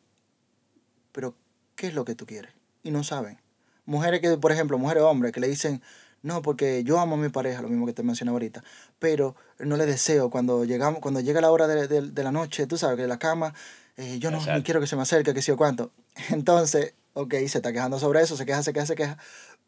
pero 1.11 1.35
¿qué 1.75 1.87
es 1.87 1.93
lo 1.93 2.05
que 2.05 2.15
tú 2.15 2.25
quieres? 2.25 2.53
Y 2.83 2.91
no 2.91 3.03
saben. 3.03 3.39
Mujeres 3.85 4.21
que, 4.21 4.37
por 4.37 4.51
ejemplo, 4.51 4.77
mujeres 4.77 5.03
o 5.03 5.09
hombres 5.09 5.31
que 5.31 5.39
le 5.39 5.47
dicen, 5.47 5.81
no, 6.23 6.41
porque 6.41 6.83
yo 6.83 6.99
amo 6.99 7.15
a 7.15 7.17
mi 7.17 7.29
pareja, 7.29 7.61
lo 7.61 7.69
mismo 7.69 7.85
que 7.85 7.93
te 7.93 8.03
mencioné 8.03 8.31
ahorita, 8.31 8.63
pero 8.99 9.35
no 9.59 9.77
le 9.77 9.85
deseo 9.85 10.29
cuando 10.29 10.65
llegamos, 10.65 10.99
cuando 10.99 11.19
llega 11.19 11.41
la 11.41 11.51
hora 11.51 11.67
de, 11.67 12.23
la 12.23 12.31
noche, 12.31 12.67
tú 12.67 12.77
sabes, 12.77 12.95
que 12.95 13.03
de 13.03 13.07
la 13.07 13.19
cama, 13.19 13.53
eh, 13.97 14.19
yo 14.19 14.31
no, 14.31 14.43
no, 14.45 14.63
quiero 14.63 14.79
que 14.79 14.87
se 14.87 14.95
me 14.95 15.03
acerque, 15.03 15.33
que 15.33 15.41
sé 15.41 15.51
yo 15.51 15.57
cuánto. 15.57 15.91
Entonces, 16.29 16.93
ok, 17.13 17.33
se 17.47 17.57
está 17.57 17.71
quejando 17.71 17.99
sobre 17.99 18.21
eso, 18.21 18.35
se 18.37 18.45
queja, 18.45 18.61
se 18.61 18.73
queja, 18.73 18.85
se 18.85 18.95
queja, 18.95 19.17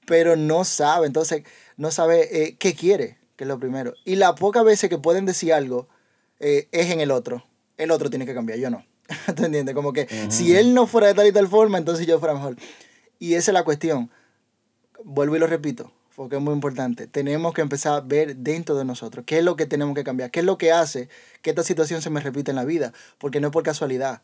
pero 0.10 0.36
no 0.36 0.66
sabe, 0.66 1.06
entonces 1.06 1.44
no 1.78 1.92
sabe 1.92 2.44
eh, 2.44 2.58
qué 2.58 2.74
quiere, 2.74 3.20
que 3.36 3.44
es 3.44 3.48
lo 3.48 3.60
primero. 3.60 3.94
Y 4.06 4.16
la 4.16 4.34
pocas 4.34 4.66
veces 4.66 4.90
que 4.90 4.98
pueden 4.98 5.28
decir 5.28 5.54
algo 5.54 5.88
eh, 6.40 6.68
es 6.72 6.90
en 6.90 7.00
el 7.00 7.12
otro. 7.12 7.46
El 7.78 7.92
otro 7.92 8.10
tiene 8.10 8.26
que 8.26 8.34
cambiar, 8.34 8.58
yo 8.58 8.72
no. 8.72 8.84
¿Te 9.36 9.46
entiendes? 9.46 9.76
Como 9.76 9.94
que 9.94 10.08
si 10.30 10.56
él 10.56 10.74
no 10.74 10.88
fuera 10.88 11.06
de 11.06 11.14
tal 11.14 11.28
y 11.28 11.32
tal 11.32 11.48
forma, 11.48 11.78
entonces 11.78 12.08
yo 12.08 12.18
fuera 12.18 12.34
mejor. 12.34 12.56
Y 13.20 13.36
esa 13.36 13.52
es 13.52 13.54
la 13.54 13.64
cuestión. 13.64 14.10
Vuelvo 15.04 15.36
y 15.36 15.40
lo 15.40 15.46
repito, 15.46 15.92
porque 16.16 16.38
es 16.38 16.42
muy 16.42 16.56
importante. 16.56 17.06
Tenemos 17.06 17.54
que 17.54 17.62
empezar 17.62 17.94
a 17.94 18.02
ver 18.02 18.36
dentro 18.36 18.76
de 18.76 18.86
nosotros 18.86 19.26
qué 19.28 19.38
es 19.38 19.44
lo 19.44 19.56
que 19.56 19.68
tenemos 19.68 19.94
que 19.94 20.04
cambiar, 20.04 20.32
qué 20.32 20.40
es 20.40 20.46
lo 20.48 20.58
que 20.58 20.72
hace 20.72 21.08
que 21.44 21.52
esta 21.52 21.62
situación 21.62 22.02
se 22.02 22.10
me 22.10 22.20
repita 22.20 22.52
en 22.52 22.56
la 22.56 22.66
vida, 22.66 22.94
porque 23.20 23.40
no 23.40 23.50
es 23.50 23.54
por 23.54 23.62
casualidad, 23.62 24.24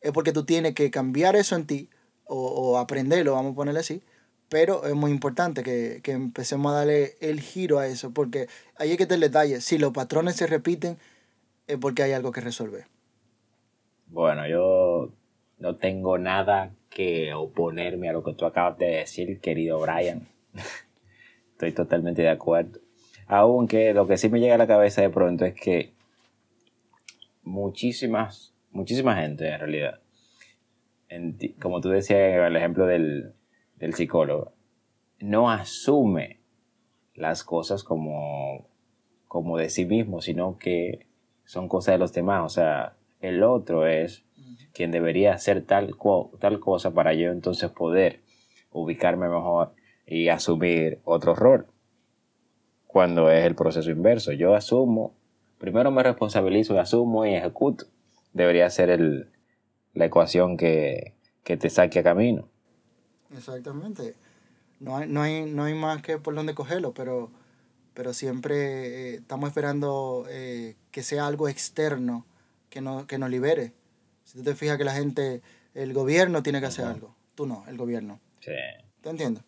es 0.00 0.10
porque 0.10 0.32
tú 0.32 0.44
tienes 0.44 0.74
que 0.74 0.90
cambiar 0.90 1.36
eso 1.36 1.54
en 1.54 1.68
ti 1.68 1.88
o, 2.24 2.36
o 2.36 2.78
aprenderlo, 2.78 3.34
vamos 3.34 3.52
a 3.52 3.54
ponerle 3.54 3.78
así, 3.78 4.02
pero 4.50 4.84
es 4.84 4.94
muy 4.94 5.12
importante 5.12 5.62
que, 5.62 6.00
que, 6.02 6.10
empecemos 6.10 6.72
a 6.72 6.78
darle 6.78 7.14
el 7.20 7.40
giro 7.40 7.78
a 7.78 7.86
eso, 7.86 8.10
porque 8.10 8.48
ahí 8.76 8.90
hay 8.90 8.96
que 8.96 9.06
tener 9.06 9.30
detalle. 9.30 9.60
Si 9.60 9.78
los 9.78 9.92
patrones 9.92 10.36
se 10.36 10.48
repiten, 10.48 10.98
es 11.68 11.78
porque 11.78 12.02
hay 12.02 12.12
algo 12.12 12.32
que 12.32 12.40
resolver. 12.40 12.84
Bueno, 14.08 14.46
yo 14.48 15.12
no 15.58 15.76
tengo 15.76 16.18
nada 16.18 16.72
que 16.90 17.32
oponerme 17.32 18.08
a 18.08 18.12
lo 18.12 18.24
que 18.24 18.34
tú 18.34 18.44
acabas 18.44 18.76
de 18.76 18.86
decir, 18.86 19.40
querido 19.40 19.78
Brian. 19.78 20.26
Estoy 21.52 21.70
totalmente 21.70 22.22
de 22.22 22.30
acuerdo. 22.30 22.80
Aunque 23.28 23.94
lo 23.94 24.08
que 24.08 24.16
sí 24.16 24.28
me 24.28 24.40
llega 24.40 24.56
a 24.56 24.58
la 24.58 24.66
cabeza 24.66 25.00
de 25.00 25.10
pronto 25.10 25.44
es 25.44 25.54
que 25.54 25.92
muchísimas, 27.44 28.52
muchísima 28.72 29.14
gente 29.14 29.46
en 29.48 29.60
realidad, 29.60 30.00
como 31.60 31.80
tú 31.80 31.90
decías 31.90 32.18
el 32.18 32.56
ejemplo 32.56 32.86
del, 32.86 33.34
del 33.80 33.94
psicólogo 33.94 34.52
no 35.20 35.50
asume 35.50 36.40
las 37.14 37.44
cosas 37.44 37.84
como, 37.84 38.68
como 39.28 39.58
de 39.58 39.68
sí 39.68 39.84
mismo, 39.84 40.20
sino 40.20 40.58
que 40.58 41.06
son 41.44 41.68
cosas 41.68 41.94
de 41.94 41.98
los 41.98 42.12
demás. 42.12 42.42
O 42.44 42.48
sea, 42.48 42.96
el 43.20 43.42
otro 43.42 43.86
es 43.86 44.24
quien 44.72 44.90
debería 44.90 45.34
hacer 45.34 45.62
tal, 45.62 45.94
tal 46.38 46.60
cosa 46.60 46.92
para 46.92 47.12
yo 47.12 47.30
entonces 47.30 47.70
poder 47.70 48.20
ubicarme 48.70 49.28
mejor 49.28 49.74
y 50.06 50.28
asumir 50.28 51.00
otro 51.04 51.34
rol. 51.34 51.66
Cuando 52.86 53.30
es 53.30 53.44
el 53.44 53.54
proceso 53.54 53.90
inverso. 53.90 54.32
Yo 54.32 54.54
asumo, 54.54 55.14
primero 55.58 55.90
me 55.90 56.02
responsabilizo 56.02 56.78
asumo 56.80 57.26
y 57.26 57.34
ejecuto. 57.34 57.84
Debería 58.32 58.68
ser 58.70 58.90
el, 58.90 59.30
la 59.92 60.06
ecuación 60.06 60.56
que, 60.56 61.14
que 61.44 61.56
te 61.56 61.70
saque 61.70 62.00
a 62.00 62.02
camino. 62.02 62.49
Exactamente. 63.36 64.14
No 64.80 64.96
hay, 64.96 65.08
no 65.08 65.22
hay, 65.22 65.42
no 65.44 65.64
hay 65.64 65.74
más 65.74 66.02
que 66.02 66.18
por 66.18 66.34
dónde 66.34 66.54
cogerlo, 66.54 66.92
pero, 66.94 67.30
pero 67.94 68.14
siempre 68.14 68.56
eh, 68.56 69.14
estamos 69.16 69.48
esperando 69.48 70.26
eh, 70.28 70.76
que 70.90 71.02
sea 71.02 71.26
algo 71.26 71.48
externo 71.48 72.26
que, 72.70 72.80
no, 72.80 73.06
que 73.06 73.18
nos 73.18 73.30
libere. 73.30 73.72
Si 74.24 74.38
tú 74.38 74.44
te 74.44 74.54
fijas 74.54 74.78
que 74.78 74.84
la 74.84 74.94
gente, 74.94 75.42
el 75.74 75.92
gobierno 75.92 76.42
tiene 76.42 76.60
que 76.60 76.66
hacer 76.66 76.86
algo, 76.86 77.14
tú 77.34 77.46
no, 77.46 77.64
el 77.68 77.76
gobierno. 77.76 78.20
Sí. 78.40 78.52
¿Te 79.02 79.10
entiendes? 79.10 79.44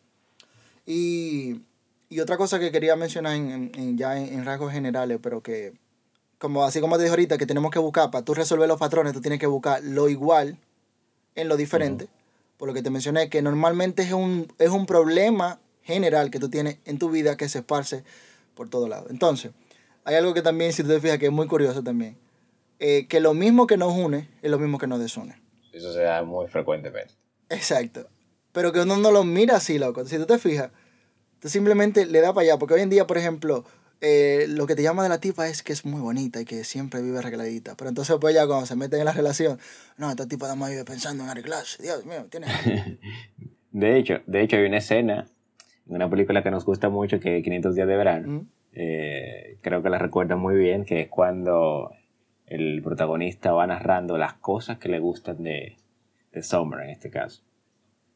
Y, 0.84 1.62
y 2.08 2.20
otra 2.20 2.36
cosa 2.36 2.58
que 2.58 2.70
quería 2.70 2.94
mencionar 2.96 3.34
en, 3.34 3.72
en, 3.74 3.96
ya 3.96 4.18
en, 4.18 4.44
rasgos 4.44 4.72
generales, 4.72 5.18
pero 5.22 5.42
que, 5.42 5.72
como 6.38 6.64
así 6.64 6.80
como 6.80 6.96
te 6.96 7.04
dije 7.04 7.12
ahorita, 7.12 7.38
que 7.38 7.46
tenemos 7.46 7.70
que 7.70 7.78
buscar, 7.78 8.10
para 8.10 8.24
tú 8.24 8.34
resolver 8.34 8.68
los 8.68 8.78
patrones, 8.78 9.12
tú 9.12 9.20
tienes 9.20 9.38
que 9.38 9.46
buscar 9.46 9.82
lo 9.82 10.08
igual 10.08 10.58
en 11.34 11.48
lo 11.48 11.56
diferente 11.56 12.08
por 12.62 12.68
lo 12.68 12.75
que 12.75 12.83
te 12.83 12.90
mencioné, 12.90 13.29
que 13.29 13.42
normalmente 13.42 14.05
es 14.05 14.12
un, 14.12 14.46
es 14.61 14.68
un 14.68 14.87
problema 14.87 15.59
general 15.83 16.31
que 16.31 16.38
tú 16.38 16.48
tienes 16.48 16.79
en 16.85 16.96
tu 16.96 17.11
vida 17.11 17.37
que 17.37 17.48
se 17.48 17.59
esparce 17.59 18.05
por 18.55 18.70
todo 18.70 18.87
lado. 18.87 19.09
Entonces, 19.11 19.51
hay 20.05 20.14
algo 20.14 20.33
que 20.33 20.42
también, 20.42 20.72
si 20.72 20.85
tú 20.85 20.90
te 20.90 21.01
fijas, 21.01 21.18
que 21.18 21.27
es 21.27 21.33
muy 21.33 21.48
curioso 21.48 21.83
también. 21.83 22.16
Eh, 22.79 23.09
que 23.09 23.18
lo 23.18 23.35
mismo 23.35 23.66
que 23.66 23.77
nos 23.77 23.92
une 23.92 24.29
es 24.42 24.48
lo 24.48 24.61
mismo 24.61 24.79
que 24.79 24.87
nos 24.87 25.01
desune. 25.01 25.42
Eso 25.72 25.92
se 25.92 26.03
da 26.03 26.22
muy 26.22 26.46
frecuentemente. 26.46 27.14
Exacto. 27.48 28.07
Pero 28.53 28.70
que 28.70 28.79
uno 28.79 28.96
no 28.96 29.11
lo 29.11 29.25
mira 29.25 29.57
así, 29.57 29.81
loco. 29.81 30.05
Si 30.05 30.16
tú 30.16 30.27
te 30.27 30.38
fijas, 30.38 30.70
tú 31.40 31.48
simplemente 31.48 32.07
le 32.07 32.20
das 32.20 32.33
para 32.33 32.42
allá. 32.42 32.61
Porque 32.61 32.75
hoy 32.75 32.83
en 32.83 32.90
día, 32.90 33.09
por 33.09 33.18
ejemplo, 33.18 33.64
eh, 34.04 34.46
lo 34.48 34.66
que 34.66 34.74
te 34.74 34.82
llama 34.82 35.04
de 35.04 35.08
la 35.08 35.20
tipa 35.20 35.48
es 35.48 35.62
que 35.62 35.72
es 35.72 35.86
muy 35.86 36.00
bonita 36.00 36.40
y 36.40 36.44
que 36.44 36.64
siempre 36.64 37.00
vive 37.00 37.18
arregladita. 37.18 37.76
Pero 37.76 37.88
entonces, 37.88 38.16
pues 38.20 38.34
ya 38.34 38.48
cuando 38.48 38.66
se 38.66 38.74
meten 38.74 38.98
en 38.98 39.04
la 39.04 39.12
relación, 39.12 39.60
no, 39.96 40.10
esta 40.10 40.26
tipa 40.26 40.46
nada 40.46 40.56
más 40.56 40.70
vive 40.70 40.84
pensando 40.84 41.22
en 41.22 41.30
arreglarse. 41.30 41.80
Dios 41.80 42.04
mío, 42.04 42.26
tiene. 42.28 42.48
de 43.70 43.96
hecho, 43.96 44.20
de 44.26 44.42
hecho, 44.42 44.56
hay 44.56 44.64
una 44.64 44.78
escena 44.78 45.28
en 45.88 45.94
una 45.94 46.10
película 46.10 46.42
que 46.42 46.50
nos 46.50 46.64
gusta 46.64 46.88
mucho, 46.88 47.20
que 47.20 47.38
es 47.38 47.44
500 47.44 47.76
días 47.76 47.86
de 47.86 47.96
verano. 47.96 48.46
Eh, 48.72 49.58
creo 49.60 49.84
que 49.84 49.90
la 49.90 49.98
recuerda 49.98 50.34
muy 50.34 50.56
bien, 50.56 50.84
que 50.84 51.02
es 51.02 51.08
cuando 51.08 51.92
el 52.46 52.82
protagonista 52.82 53.52
va 53.52 53.68
narrando 53.68 54.18
las 54.18 54.34
cosas 54.34 54.78
que 54.78 54.88
le 54.88 54.98
gustan 54.98 55.44
de, 55.44 55.76
de 56.32 56.42
Summer 56.42 56.80
en 56.80 56.90
este 56.90 57.08
caso. 57.08 57.44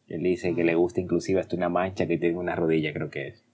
Él 0.09 0.25
dice 0.25 0.53
que 0.53 0.65
le 0.65 0.75
gusta 0.75 1.01
inclusive 1.01 1.39
hasta 1.39 1.55
una 1.55 1.69
mancha 1.69 2.09
que 2.09 2.19
tiene 2.19 2.39
una 2.39 2.57
rodilla, 2.57 2.93
creo 2.93 3.09
que 3.09 3.29
es. 3.29 3.45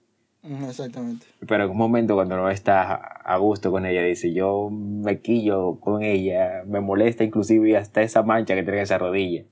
Exactamente. 0.43 1.25
Pero 1.47 1.63
en 1.63 1.69
un 1.71 1.77
momento 1.77 2.15
cuando 2.15 2.35
no 2.35 2.49
está 2.49 2.93
a 2.95 3.37
gusto 3.37 3.71
con 3.71 3.85
ella, 3.85 4.01
dice, 4.01 4.33
yo 4.33 4.69
me 4.69 5.19
quillo 5.19 5.79
con 5.79 6.03
ella, 6.03 6.63
me 6.65 6.81
molesta 6.81 7.23
inclusive 7.23 7.77
hasta 7.77 8.01
esa 8.01 8.23
mancha 8.23 8.53
que 8.55 8.63
tiene 8.63 8.81
esa 8.81 8.97
rodilla. 8.97 9.45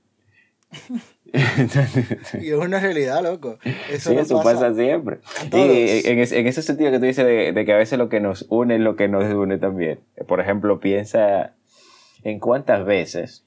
y 2.40 2.50
es 2.50 2.54
una 2.54 2.78
realidad, 2.80 3.22
loco. 3.22 3.58
Eso, 3.90 4.10
sí, 4.10 4.16
eso 4.16 4.42
pasa, 4.42 4.74
siempre. 4.74 5.20
Y 5.50 6.06
en, 6.06 6.18
en, 6.18 6.46
ese 6.46 6.62
sentido 6.62 6.90
que 6.90 6.98
tú 6.98 7.06
dices 7.06 7.24
de, 7.24 7.52
de, 7.52 7.64
que 7.64 7.72
a 7.72 7.78
veces 7.78 7.98
lo 7.98 8.08
que 8.08 8.20
nos 8.20 8.46
une 8.50 8.74
es 8.74 8.80
lo 8.80 8.96
que 8.96 9.08
nos 9.08 9.24
une 9.32 9.58
también. 9.58 10.00
Por 10.26 10.40
ejemplo, 10.40 10.78
piensa 10.78 11.54
en 12.22 12.38
cuántas 12.38 12.84
veces 12.84 13.46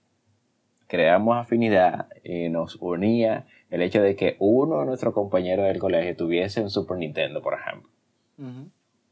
creamos 0.88 1.38
afinidad 1.38 2.08
y 2.24 2.50
nos 2.50 2.78
unía 2.80 3.46
el 3.76 3.82
hecho 3.82 4.02
de 4.02 4.16
que 4.16 4.38
uno 4.40 4.80
de 4.80 4.86
nuestros 4.86 5.14
compañeros 5.14 5.66
del 5.66 5.80
colegio 5.80 6.16
tuviese 6.16 6.62
un 6.62 6.70
Super 6.70 6.98
Nintendo, 6.98 7.42
por 7.42 7.56
ejemplo. 7.56 7.90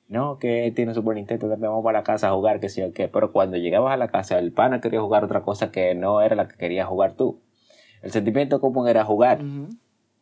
No, 0.08 0.40
que 0.40 0.72
tiene 0.74 0.92
un 0.92 0.96
Super 0.96 1.16
Nintendo, 1.16 1.50
también 1.50 1.70
vamos 1.70 1.84
para 1.84 2.00
la 2.00 2.04
casa 2.06 2.30
a 2.30 2.32
jugar, 2.32 2.62
que 2.62 2.70
sí 2.70 2.82
o 2.82 2.94
qué. 2.94 3.10
Pero 3.10 3.34
cuando 3.34 3.58
llegabas 3.58 3.94
a 3.94 3.98
la 3.98 4.08
casa, 4.08 4.40
el 4.40 4.54
pana 4.54 4.80
quería 4.80 5.02
jugar 5.02 5.26
otra 5.26 5.42
cosa 5.42 5.70
que 5.70 5.96
no 5.96 6.22
era 6.22 6.38
la 6.38 6.48
que 6.48 6.56
querías 6.56 6.88
jugar 6.88 7.16
tú. 7.16 7.42
El 8.02 8.12
sentimiento 8.14 8.62
común 8.62 8.88
era 8.88 9.04
jugar, 9.04 9.42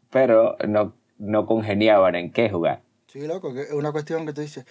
pero 0.10 0.58
no, 0.68 0.96
no 1.20 1.46
congeniaban 1.46 2.16
en 2.16 2.32
qué 2.32 2.50
jugar. 2.50 2.82
Sí, 3.08 3.28
loco, 3.28 3.56
es 3.56 3.72
una 3.74 3.92
cuestión 3.92 4.26
que 4.26 4.34
tú 4.34 4.42
dices, 4.42 4.66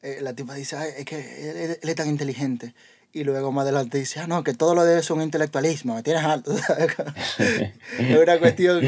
eh, 0.00 0.20
la 0.22 0.34
tipa 0.34 0.54
dice, 0.54 0.76
es 0.96 1.04
que 1.04 1.66
él, 1.74 1.76
es 1.82 1.94
tan 1.94 2.08
inteligente. 2.08 2.74
Y 3.12 3.24
luego 3.24 3.52
más 3.52 3.64
adelante 3.64 3.98
dice, 3.98 4.20
ah, 4.20 4.26
no, 4.26 4.42
que 4.42 4.54
todo 4.54 4.74
lo 4.74 4.84
de 4.84 4.98
eso 4.98 5.12
es 5.12 5.18
un 5.18 5.22
intelectualismo, 5.22 5.94
me 5.94 6.02
tienes 6.02 6.24
alto. 6.24 6.54
es 7.38 8.18
una 8.18 8.38
cuestión 8.38 8.80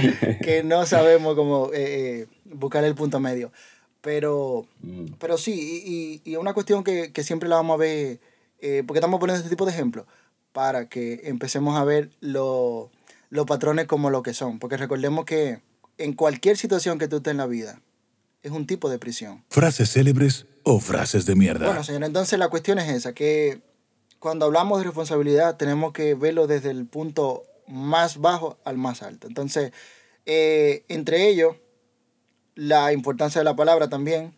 que 0.42 0.62
no 0.64 0.86
sabemos 0.86 1.34
cómo 1.34 1.70
eh, 1.74 2.22
eh, 2.22 2.26
buscar 2.44 2.84
el 2.84 2.94
punto 2.94 3.20
medio. 3.20 3.52
Pero, 4.00 4.66
mm. 4.80 5.14
pero 5.18 5.36
sí, 5.36 6.22
y, 6.24 6.30
y, 6.30 6.36
una 6.36 6.54
cuestión 6.54 6.84
que, 6.84 7.12
que, 7.12 7.22
siempre 7.22 7.48
la 7.48 7.56
vamos 7.56 7.74
a 7.74 7.78
ver, 7.78 8.18
porque 8.86 8.98
estamos 8.98 9.20
poniendo 9.20 9.38
este 9.38 9.50
tipo 9.50 9.66
de 9.66 9.72
ejemplos, 9.72 10.06
para 10.52 10.88
que 10.88 11.22
empecemos 11.24 11.76
a 11.76 11.84
ver 11.84 12.10
lo, 12.20 12.90
los 13.30 13.46
patrones 13.46 13.86
como 13.86 14.10
lo 14.10 14.22
que 14.22 14.32
son. 14.32 14.58
Porque 14.58 14.76
recordemos 14.76 15.24
que 15.24 15.60
en 15.98 16.12
cualquier 16.14 16.56
situación 16.56 16.98
que 16.98 17.08
tú 17.08 17.16
estés 17.16 17.32
en 17.32 17.38
la 17.38 17.46
vida, 17.46 17.80
es 18.42 18.52
un 18.52 18.66
tipo 18.66 18.88
de 18.90 18.98
prisión. 18.98 19.42
Frases 19.48 19.90
célebres 19.90 20.46
o 20.62 20.78
frases 20.78 21.26
de 21.26 21.34
mierda. 21.34 21.66
Bueno, 21.66 21.82
señor, 21.82 22.04
entonces 22.04 22.38
la 22.38 22.48
cuestión 22.48 22.78
es 22.78 22.88
esa, 22.90 23.12
que 23.14 23.60
cuando 24.24 24.46
hablamos 24.46 24.78
de 24.78 24.84
responsabilidad 24.84 25.58
tenemos 25.58 25.92
que 25.92 26.14
verlo 26.14 26.46
desde 26.46 26.70
el 26.70 26.86
punto 26.86 27.42
más 27.68 28.16
bajo 28.16 28.56
al 28.64 28.78
más 28.78 29.02
alto. 29.02 29.26
Entonces, 29.26 29.70
eh, 30.24 30.82
entre 30.88 31.28
ellos, 31.28 31.56
la 32.54 32.94
importancia 32.94 33.42
de 33.42 33.44
la 33.44 33.54
palabra 33.54 33.90
también, 33.90 34.32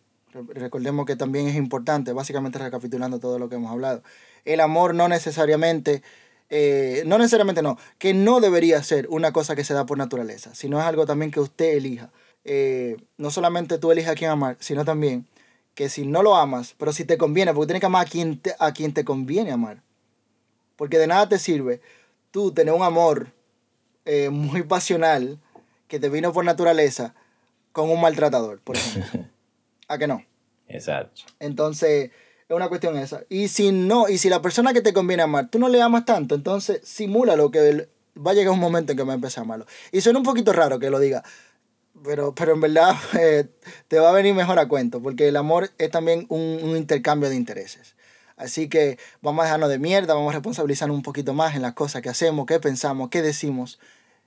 recordemos 0.49 1.07
que 1.07 1.15
también 1.15 1.47
es 1.47 1.55
importante, 1.55 2.13
básicamente 2.13 2.59
recapitulando 2.59 3.21
todo 3.21 3.39
lo 3.39 3.49
que 3.49 3.55
hemos 3.55 3.71
hablado. 3.71 4.03
El 4.45 4.59
amor 4.59 4.93
no 4.93 5.07
necesariamente 5.07 6.03
eh, 6.51 7.05
no 7.07 7.17
necesariamente 7.17 7.63
no, 7.63 7.79
que 7.99 8.13
no 8.13 8.41
debería 8.41 8.83
ser 8.83 9.07
una 9.09 9.31
cosa 9.31 9.55
que 9.55 9.63
se 9.63 9.73
da 9.73 9.87
por 9.87 9.99
naturaleza, 9.99 10.53
sino 10.57 10.81
es 10.81 10.85
algo 10.85 11.07
también 11.07 11.31
que 11.31 11.39
usted 11.39 11.77
elija. 11.77 12.11
Eh, 12.45 12.97
no 13.19 13.31
solamente 13.31 13.79
tú 13.79 13.93
elijas 13.93 14.15
a 14.15 14.17
quién 14.17 14.33
amar, 14.33 14.57
sino 14.59 14.85
también 14.85 15.29
que 15.77 15.91
si 15.91 16.07
no 16.07 16.23
lo 16.23 16.35
amas, 16.35 16.75
pero 16.79 16.91
si 16.91 17.05
te 17.05 17.19
conviene, 17.19 17.53
porque 17.53 17.69
tienes 17.69 17.81
que 17.81 17.87
amar 17.87 18.07
a 18.07 18.11
quien 18.11 18.41
te, 18.41 18.57
a 18.59 18.73
quien 18.73 18.95
te 18.95 19.05
conviene 19.05 19.53
amar. 19.53 19.83
Porque 20.75 20.99
de 20.99 21.07
nada 21.07 21.29
te 21.29 21.39
sirve 21.39 21.83
tú 22.31 22.51
tener 22.51 22.73
un 22.73 22.83
amor 22.83 23.29
eh, 24.07 24.31
muy 24.31 24.63
pasional 24.63 25.39
que 25.87 26.01
te 26.01 26.09
vino 26.09 26.33
por 26.33 26.47
naturaleza 26.47 27.15
con 27.73 27.91
un 27.91 28.01
maltratador, 28.01 28.59
por 28.61 28.77
ejemplo. 28.77 29.27
¿A 29.89 29.99
que 29.99 30.07
no? 30.07 30.25
Exacto. 30.67 31.23
Entonces, 31.41 32.11
es 32.49 32.57
una 32.57 32.71
cuestión 32.71 32.97
esa. 32.97 33.25
Y 33.29 33.49
si 33.49 33.71
no, 33.71 34.09
y 34.09 34.17
si 34.17 34.31
la 34.31 34.41
persona 34.41 34.73
que 34.73 34.81
te 34.81 34.95
conviene 34.95 35.25
amar, 35.25 35.51
tú 35.51 35.59
no 35.59 35.69
le 35.69 35.83
amas 35.83 36.07
tanto, 36.07 36.35
entonces 36.35 36.81
simula 36.85 37.37
lo 37.37 37.51
que 37.51 37.87
va 38.17 38.31
a 38.31 38.35
llegar 38.35 38.55
un 38.55 38.61
momento 38.61 38.93
en 38.93 38.99
que 38.99 39.05
va 39.05 39.13
a 39.13 39.17
empezar 39.17 39.43
a 39.43 39.45
amarlo. 39.45 39.67
Y 39.93 40.01
suena 40.01 40.21
un 40.21 40.25
poquito 40.25 40.55
raro 40.55 40.79
que 40.79 40.89
lo 40.89 40.99
diga, 40.99 41.23
pero, 42.07 42.35
pero 42.35 42.55
en 42.55 42.61
verdad 42.61 42.97
eh, 43.21 43.47
te 43.89 43.99
va 43.99 44.11
a 44.11 44.13
venir 44.13 44.35
mejor 44.35 44.59
a 44.59 44.69
cuento, 44.69 45.03
porque 45.03 45.29
el 45.29 45.37
amor 45.37 45.71
es 45.79 45.91
también 45.91 46.27
un, 46.29 46.61
un, 46.63 46.77
intercambio 46.77 47.29
de 47.29 47.37
intereses. 47.37 47.95
Así 48.37 48.69
que 48.69 48.99
vamos 49.23 49.43
a 49.43 49.45
dejarnos 49.47 49.69
de 49.69 49.79
mierda, 49.79 50.15
vamos 50.15 50.31
a 50.31 50.35
responsabilizarnos 50.35 50.97
un 50.97 51.03
poquito 51.03 51.35
más 51.35 51.55
en 51.57 51.63
las 51.63 51.75
cosas 51.75 52.03
que 52.03 52.09
hacemos, 52.09 52.47
qué 52.47 52.61
pensamos, 52.61 53.09
qué 53.11 53.23
decimos. 53.23 53.79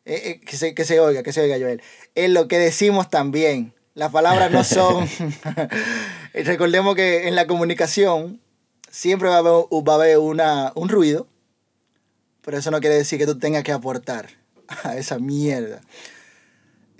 Eh, 0.05 0.21
eh, 0.25 0.41
que, 0.45 0.57
se, 0.57 0.73
que 0.73 0.85
se 0.85 0.99
oiga, 0.99 1.23
que 1.23 1.31
se 1.31 1.41
oiga 1.41 1.57
Joel. 1.59 1.81
Es 2.15 2.29
lo 2.29 2.47
que 2.47 2.57
decimos 2.57 3.09
también. 3.09 3.73
Las 3.93 4.11
palabras 4.11 4.51
no 4.51 4.63
son... 4.63 5.07
Recordemos 6.33 6.95
que 6.95 7.27
en 7.27 7.35
la 7.35 7.47
comunicación 7.47 8.41
siempre 8.89 9.29
va 9.29 9.35
a 9.35 9.39
haber, 9.39 9.53
va 9.53 9.93
a 9.93 9.95
haber 9.95 10.17
una, 10.17 10.71
un 10.75 10.89
ruido, 10.89 11.27
pero 12.41 12.57
eso 12.57 12.71
no 12.71 12.79
quiere 12.79 12.95
decir 12.95 13.19
que 13.19 13.25
tú 13.25 13.37
tengas 13.37 13.63
que 13.63 13.71
aportar 13.71 14.29
a 14.83 14.97
esa 14.97 15.19
mierda. 15.19 15.81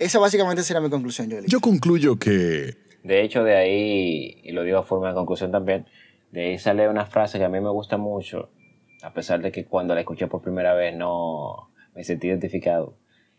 Esa 0.00 0.18
básicamente 0.18 0.62
será 0.62 0.80
mi 0.80 0.88
conclusión, 0.88 1.30
Joel. 1.30 1.44
Yo 1.46 1.60
concluyo 1.60 2.18
que... 2.18 2.74
De 3.04 3.22
hecho, 3.22 3.44
de 3.44 3.54
ahí, 3.54 4.40
y 4.42 4.52
lo 4.52 4.62
digo 4.62 4.78
a 4.78 4.82
forma 4.82 5.08
de 5.08 5.14
conclusión 5.14 5.52
también, 5.52 5.84
de 6.32 6.46
ahí 6.46 6.58
sale 6.58 6.88
una 6.88 7.04
frase 7.04 7.38
que 7.38 7.44
a 7.44 7.50
mí 7.50 7.60
me 7.60 7.68
gusta 7.68 7.98
mucho, 7.98 8.48
a 9.02 9.12
pesar 9.12 9.42
de 9.42 9.52
que 9.52 9.66
cuando 9.66 9.94
la 9.94 10.00
escuché 10.00 10.26
por 10.26 10.40
primera 10.40 10.72
vez 10.72 10.96
no 10.96 11.70
me 11.94 12.02
sentí 12.02 12.28
identificado, 12.28 12.94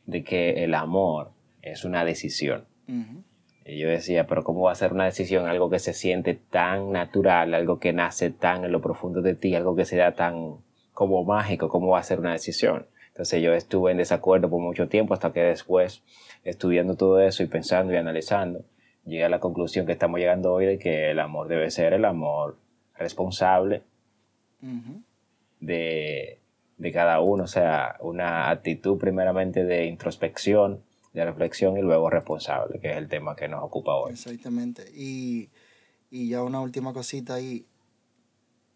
de 0.06 0.24
que 0.24 0.63
el 0.63 0.76
amor 0.76 1.32
es 1.63 1.84
una 1.84 2.06
decisión. 2.06 2.65
Y 3.65 3.80
yo 3.80 3.88
decía, 3.89 4.28
pero 4.28 4.43
¿cómo 4.43 4.62
va 4.62 4.74
a 4.74 4.76
ser 4.76 4.93
una 4.93 5.06
decisión? 5.06 5.47
Algo 5.47 5.69
que 5.69 5.80
se 5.80 5.93
siente 5.93 6.36
tan 6.36 6.91
natural, 6.91 7.56
algo 7.56 7.80
que 7.80 7.91
nace 7.91 8.30
tan 8.30 8.65
en 8.65 8.71
lo 8.71 8.82
profundo 8.82 9.24
de 9.24 9.34
ti, 9.34 9.56
algo 9.56 9.76
que 9.76 9.86
se 9.86 9.97
da 9.97 10.12
tan 10.13 10.58
como 10.93 11.24
mágico, 11.24 11.69
¿cómo 11.69 11.88
va 11.88 12.00
a 12.00 12.04
ser 12.04 12.19
una 12.19 12.34
decisión? 12.34 12.86
Entonces 13.12 13.41
yo 13.41 13.54
estuve 13.54 13.91
en 13.91 13.97
desacuerdo 13.97 14.50
por 14.50 14.62
mucho 14.62 14.88
tiempo 14.88 15.13
hasta 15.13 15.34
que 15.34 15.41
después, 15.41 16.02
estudiando 16.43 16.95
todo 16.95 17.19
eso 17.19 17.43
y 17.43 17.47
pensando 17.47 17.93
y 17.93 17.97
analizando, 17.97 18.63
llegué 19.06 19.26
a 19.26 19.30
la 19.30 19.39
conclusión 19.39 19.86
que 19.86 19.91
estamos 19.91 20.19
llegando 20.19 20.54
hoy 20.54 20.65
de 20.65 20.80
que 20.80 21.12
el 21.12 21.19
amor 21.19 21.47
debe 21.47 21.69
ser 21.71 21.93
el 21.93 22.06
amor 22.06 22.58
responsable 22.95 23.84
de, 25.60 26.39
de 26.78 26.91
cada 26.91 27.19
uno, 27.19 27.43
o 27.43 27.47
sea, 27.47 27.97
una 28.00 28.50
actitud 28.50 28.97
primeramente 28.97 29.65
de 29.65 29.86
introspección, 29.86 30.84
de 31.13 31.26
reflexión 31.26 31.78
y 31.78 31.82
luego 31.82 32.10
responsable, 32.10 32.80
que 32.80 32.91
es 32.91 32.97
el 32.97 33.08
tema 33.08 33.36
que 33.36 33.47
nos 33.47 33.63
ocupa 33.63 33.95
hoy. 33.95 34.13
Exactamente. 34.13 34.84
Y, 34.95 35.50
y 36.10 36.30
ya 36.30 36.43
una 36.43 36.62
última 36.62 36.93
cosita 36.93 37.36
ahí. 37.36 37.65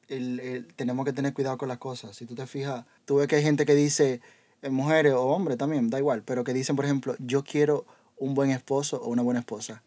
El, 0.07 0.39
el, 0.39 0.67
tenemos 0.75 1.05
que 1.05 1.13
tener 1.13 1.33
cuidado 1.33 1.57
con 1.57 1.67
las 1.67 1.77
cosas. 1.77 2.15
Si 2.15 2.25
tú 2.25 2.35
te 2.35 2.45
fijas, 2.45 2.85
tú 3.05 3.15
ves 3.15 3.27
que 3.27 3.37
hay 3.37 3.43
gente 3.43 3.65
que 3.65 3.75
dice, 3.75 4.21
eh, 4.61 4.69
mujeres 4.69 5.13
o 5.13 5.21
hombres 5.21 5.57
también, 5.57 5.89
da 5.89 5.99
igual, 5.99 6.23
pero 6.23 6.43
que 6.43 6.53
dicen, 6.53 6.75
por 6.75 6.85
ejemplo, 6.85 7.15
yo 7.19 7.43
quiero 7.43 7.85
un 8.17 8.33
buen 8.33 8.51
esposo 8.51 9.01
o 9.01 9.09
una 9.09 9.21
buena 9.21 9.39
esposa. 9.39 9.83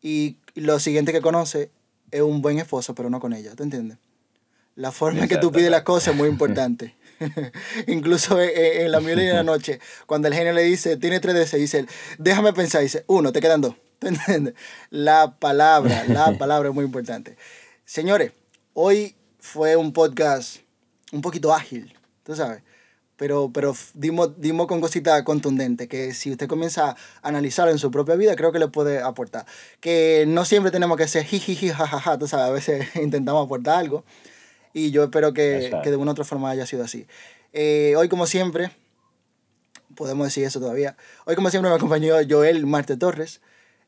Y 0.00 0.36
lo 0.54 0.78
siguiente 0.78 1.12
que 1.12 1.20
conoce 1.20 1.70
es 2.10 2.22
un 2.22 2.40
buen 2.40 2.58
esposo, 2.58 2.94
pero 2.94 3.10
no 3.10 3.20
con 3.20 3.32
ella, 3.32 3.54
¿te 3.54 3.62
entiendes? 3.62 3.98
La 4.76 4.92
forma 4.92 5.22
en 5.22 5.28
que 5.28 5.38
tú 5.38 5.50
pides 5.50 5.70
las 5.70 5.82
cosas 5.82 6.14
es 6.14 6.16
muy 6.16 6.28
importante. 6.28 6.94
Incluso 7.88 8.40
eh, 8.40 8.84
en 8.84 8.92
la 8.92 9.00
mayoría 9.00 9.28
de 9.28 9.34
la 9.34 9.42
noche, 9.42 9.80
cuando 10.06 10.28
el 10.28 10.34
genio 10.34 10.52
le 10.52 10.62
dice, 10.62 10.96
tiene 10.96 11.18
tres 11.18 11.34
deseos, 11.34 11.60
dice, 11.60 11.86
déjame 12.16 12.52
pensar, 12.52 12.80
dice, 12.80 13.04
uno, 13.08 13.32
te 13.32 13.40
quedan 13.40 13.60
dos. 13.60 13.74
¿Te 13.98 14.08
entiendes? 14.08 14.54
La 14.90 15.34
palabra, 15.38 16.04
la 16.06 16.32
palabra 16.38 16.68
es 16.68 16.74
muy 16.74 16.84
importante. 16.84 17.36
Señores, 17.84 18.30
hoy 18.72 19.16
fue 19.38 19.76
un 19.76 19.92
podcast 19.92 20.58
un 21.12 21.22
poquito 21.22 21.54
ágil, 21.54 21.94
tú 22.22 22.34
sabes, 22.34 22.62
pero, 23.16 23.50
pero 23.52 23.74
dimos, 23.94 24.40
dimos 24.40 24.66
con 24.66 24.80
cositas 24.80 25.22
contundentes 25.22 25.88
que 25.88 26.14
si 26.14 26.30
usted 26.30 26.46
comienza 26.46 26.90
a 26.90 26.96
analizarlo 27.22 27.72
en 27.72 27.78
su 27.78 27.90
propia 27.90 28.14
vida, 28.14 28.36
creo 28.36 28.52
que 28.52 28.60
le 28.60 28.68
puede 28.68 29.00
aportar. 29.00 29.44
Que 29.80 30.24
no 30.28 30.44
siempre 30.44 30.70
tenemos 30.70 30.96
que 30.96 31.08
ser 31.08 31.24
jijiji, 31.24 31.70
jajaja, 31.70 32.16
tú 32.18 32.28
sabes, 32.28 32.46
a 32.46 32.52
veces 32.52 32.96
intentamos 33.02 33.44
aportar 33.44 33.78
algo 33.78 34.04
y 34.72 34.90
yo 34.92 35.04
espero 35.04 35.32
que, 35.32 35.72
que 35.82 35.90
de 35.90 35.96
una 35.96 36.10
u 36.10 36.12
otra 36.12 36.24
forma 36.24 36.50
haya 36.50 36.66
sido 36.66 36.84
así. 36.84 37.06
Eh, 37.52 37.94
hoy, 37.96 38.08
como 38.08 38.26
siempre, 38.26 38.70
podemos 39.94 40.26
decir 40.26 40.44
eso 40.44 40.60
todavía. 40.60 40.96
Hoy, 41.24 41.34
como 41.34 41.50
siempre, 41.50 41.70
me 41.70 41.76
acompañó 41.76 42.14
Joel 42.28 42.66
Marte 42.66 42.96
Torres. 42.96 43.40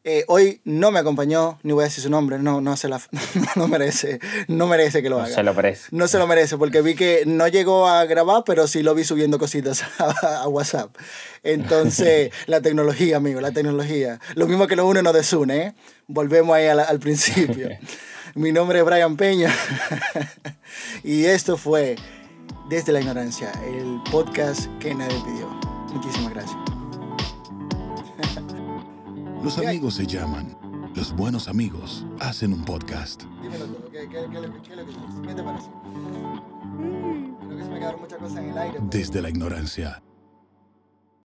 Eh, 0.03 0.25
hoy 0.29 0.63
no 0.65 0.91
me 0.91 0.99
acompañó, 0.99 1.59
ni 1.63 1.75
voy 1.75 1.83
a 1.83 1.85
decir 1.89 2.03
su 2.03 2.09
nombre, 2.09 2.39
no, 2.39 2.63
no, 2.63 2.75
se 2.79 2.89
la, 2.89 3.01
no 3.57 3.69
merece, 3.69 4.19
no 4.49 4.67
merece 4.67 5.03
que 5.03 5.11
lo 5.11 5.19
No 5.19 5.25
haga. 5.25 5.35
se 5.35 5.43
lo 5.43 5.55
parece. 5.55 5.89
No 5.91 6.09
se 6.09 6.17
lo 6.19 6.27
merece, 6.27 6.57
porque 6.57 6.81
vi 6.81 6.95
que 6.95 7.25
no 7.27 7.47
llegó 7.49 7.87
a 7.87 8.07
grabar, 8.07 8.45
pero 8.47 8.67
sí 8.67 8.83
lo 8.83 8.95
vi 8.95 9.05
subiendo 9.05 9.39
cositas 9.39 9.83
a, 9.99 10.43
a 10.43 10.49
WhatsApp. 10.49 10.97
Entonces, 11.43 12.33
la 12.47 12.63
tecnología, 12.63 13.19
amigo, 13.19 13.43
la 13.43 13.53
tecnología. 13.53 14.21
Lo 14.37 14.47
mismo 14.47 14.67
que 14.67 14.77
lo 14.77 14.87
une 14.87 15.03
nos 15.03 15.13
desune, 15.13 15.57
¿eh? 15.59 15.75
Volvemos 16.07 16.57
ahí 16.57 16.67
al, 16.67 16.81
al 16.81 16.99
principio. 16.99 17.69
Mi 18.35 18.53
nombre 18.53 18.79
es 18.79 18.85
Brian 18.85 19.17
Peña 19.17 19.53
y 21.03 21.25
esto 21.25 21.57
fue 21.57 21.97
Desde 22.69 22.93
la 22.93 23.01
Ignorancia, 23.01 23.53
el 23.67 24.01
podcast 24.11 24.67
que 24.79 24.95
nadie 24.95 25.21
pidió. 25.25 25.49
Muchísimas 25.93 26.33
gracias. 26.33 26.57
Los 29.43 29.57
amigos 29.59 29.95
se 29.95 30.07
llaman. 30.07 30.57
Los 30.95 31.15
buenos 31.17 31.49
amigos 31.49 32.05
hacen 32.19 32.53
un 32.53 32.65
podcast. 32.65 33.23
Dímelo 33.43 33.65
todo, 33.67 33.91
¿qué, 33.91 34.01
qué, 34.01 34.09
qué, 34.09 34.29
qué, 34.31 34.41
qué, 34.63 35.29
qué 35.29 35.35
te 35.35 35.43
parece? 35.43 35.71
Creo 37.47 37.57
que 37.57 37.65
se 37.65 37.71
me 37.71 37.79
quedaron 37.79 38.01
muchas 38.01 38.19
cosas 38.19 38.39
en 38.39 38.51
el 38.51 38.59
aire. 38.59 38.79
Desde 38.83 39.23
la 39.23 39.31
ignorancia. 39.31 40.03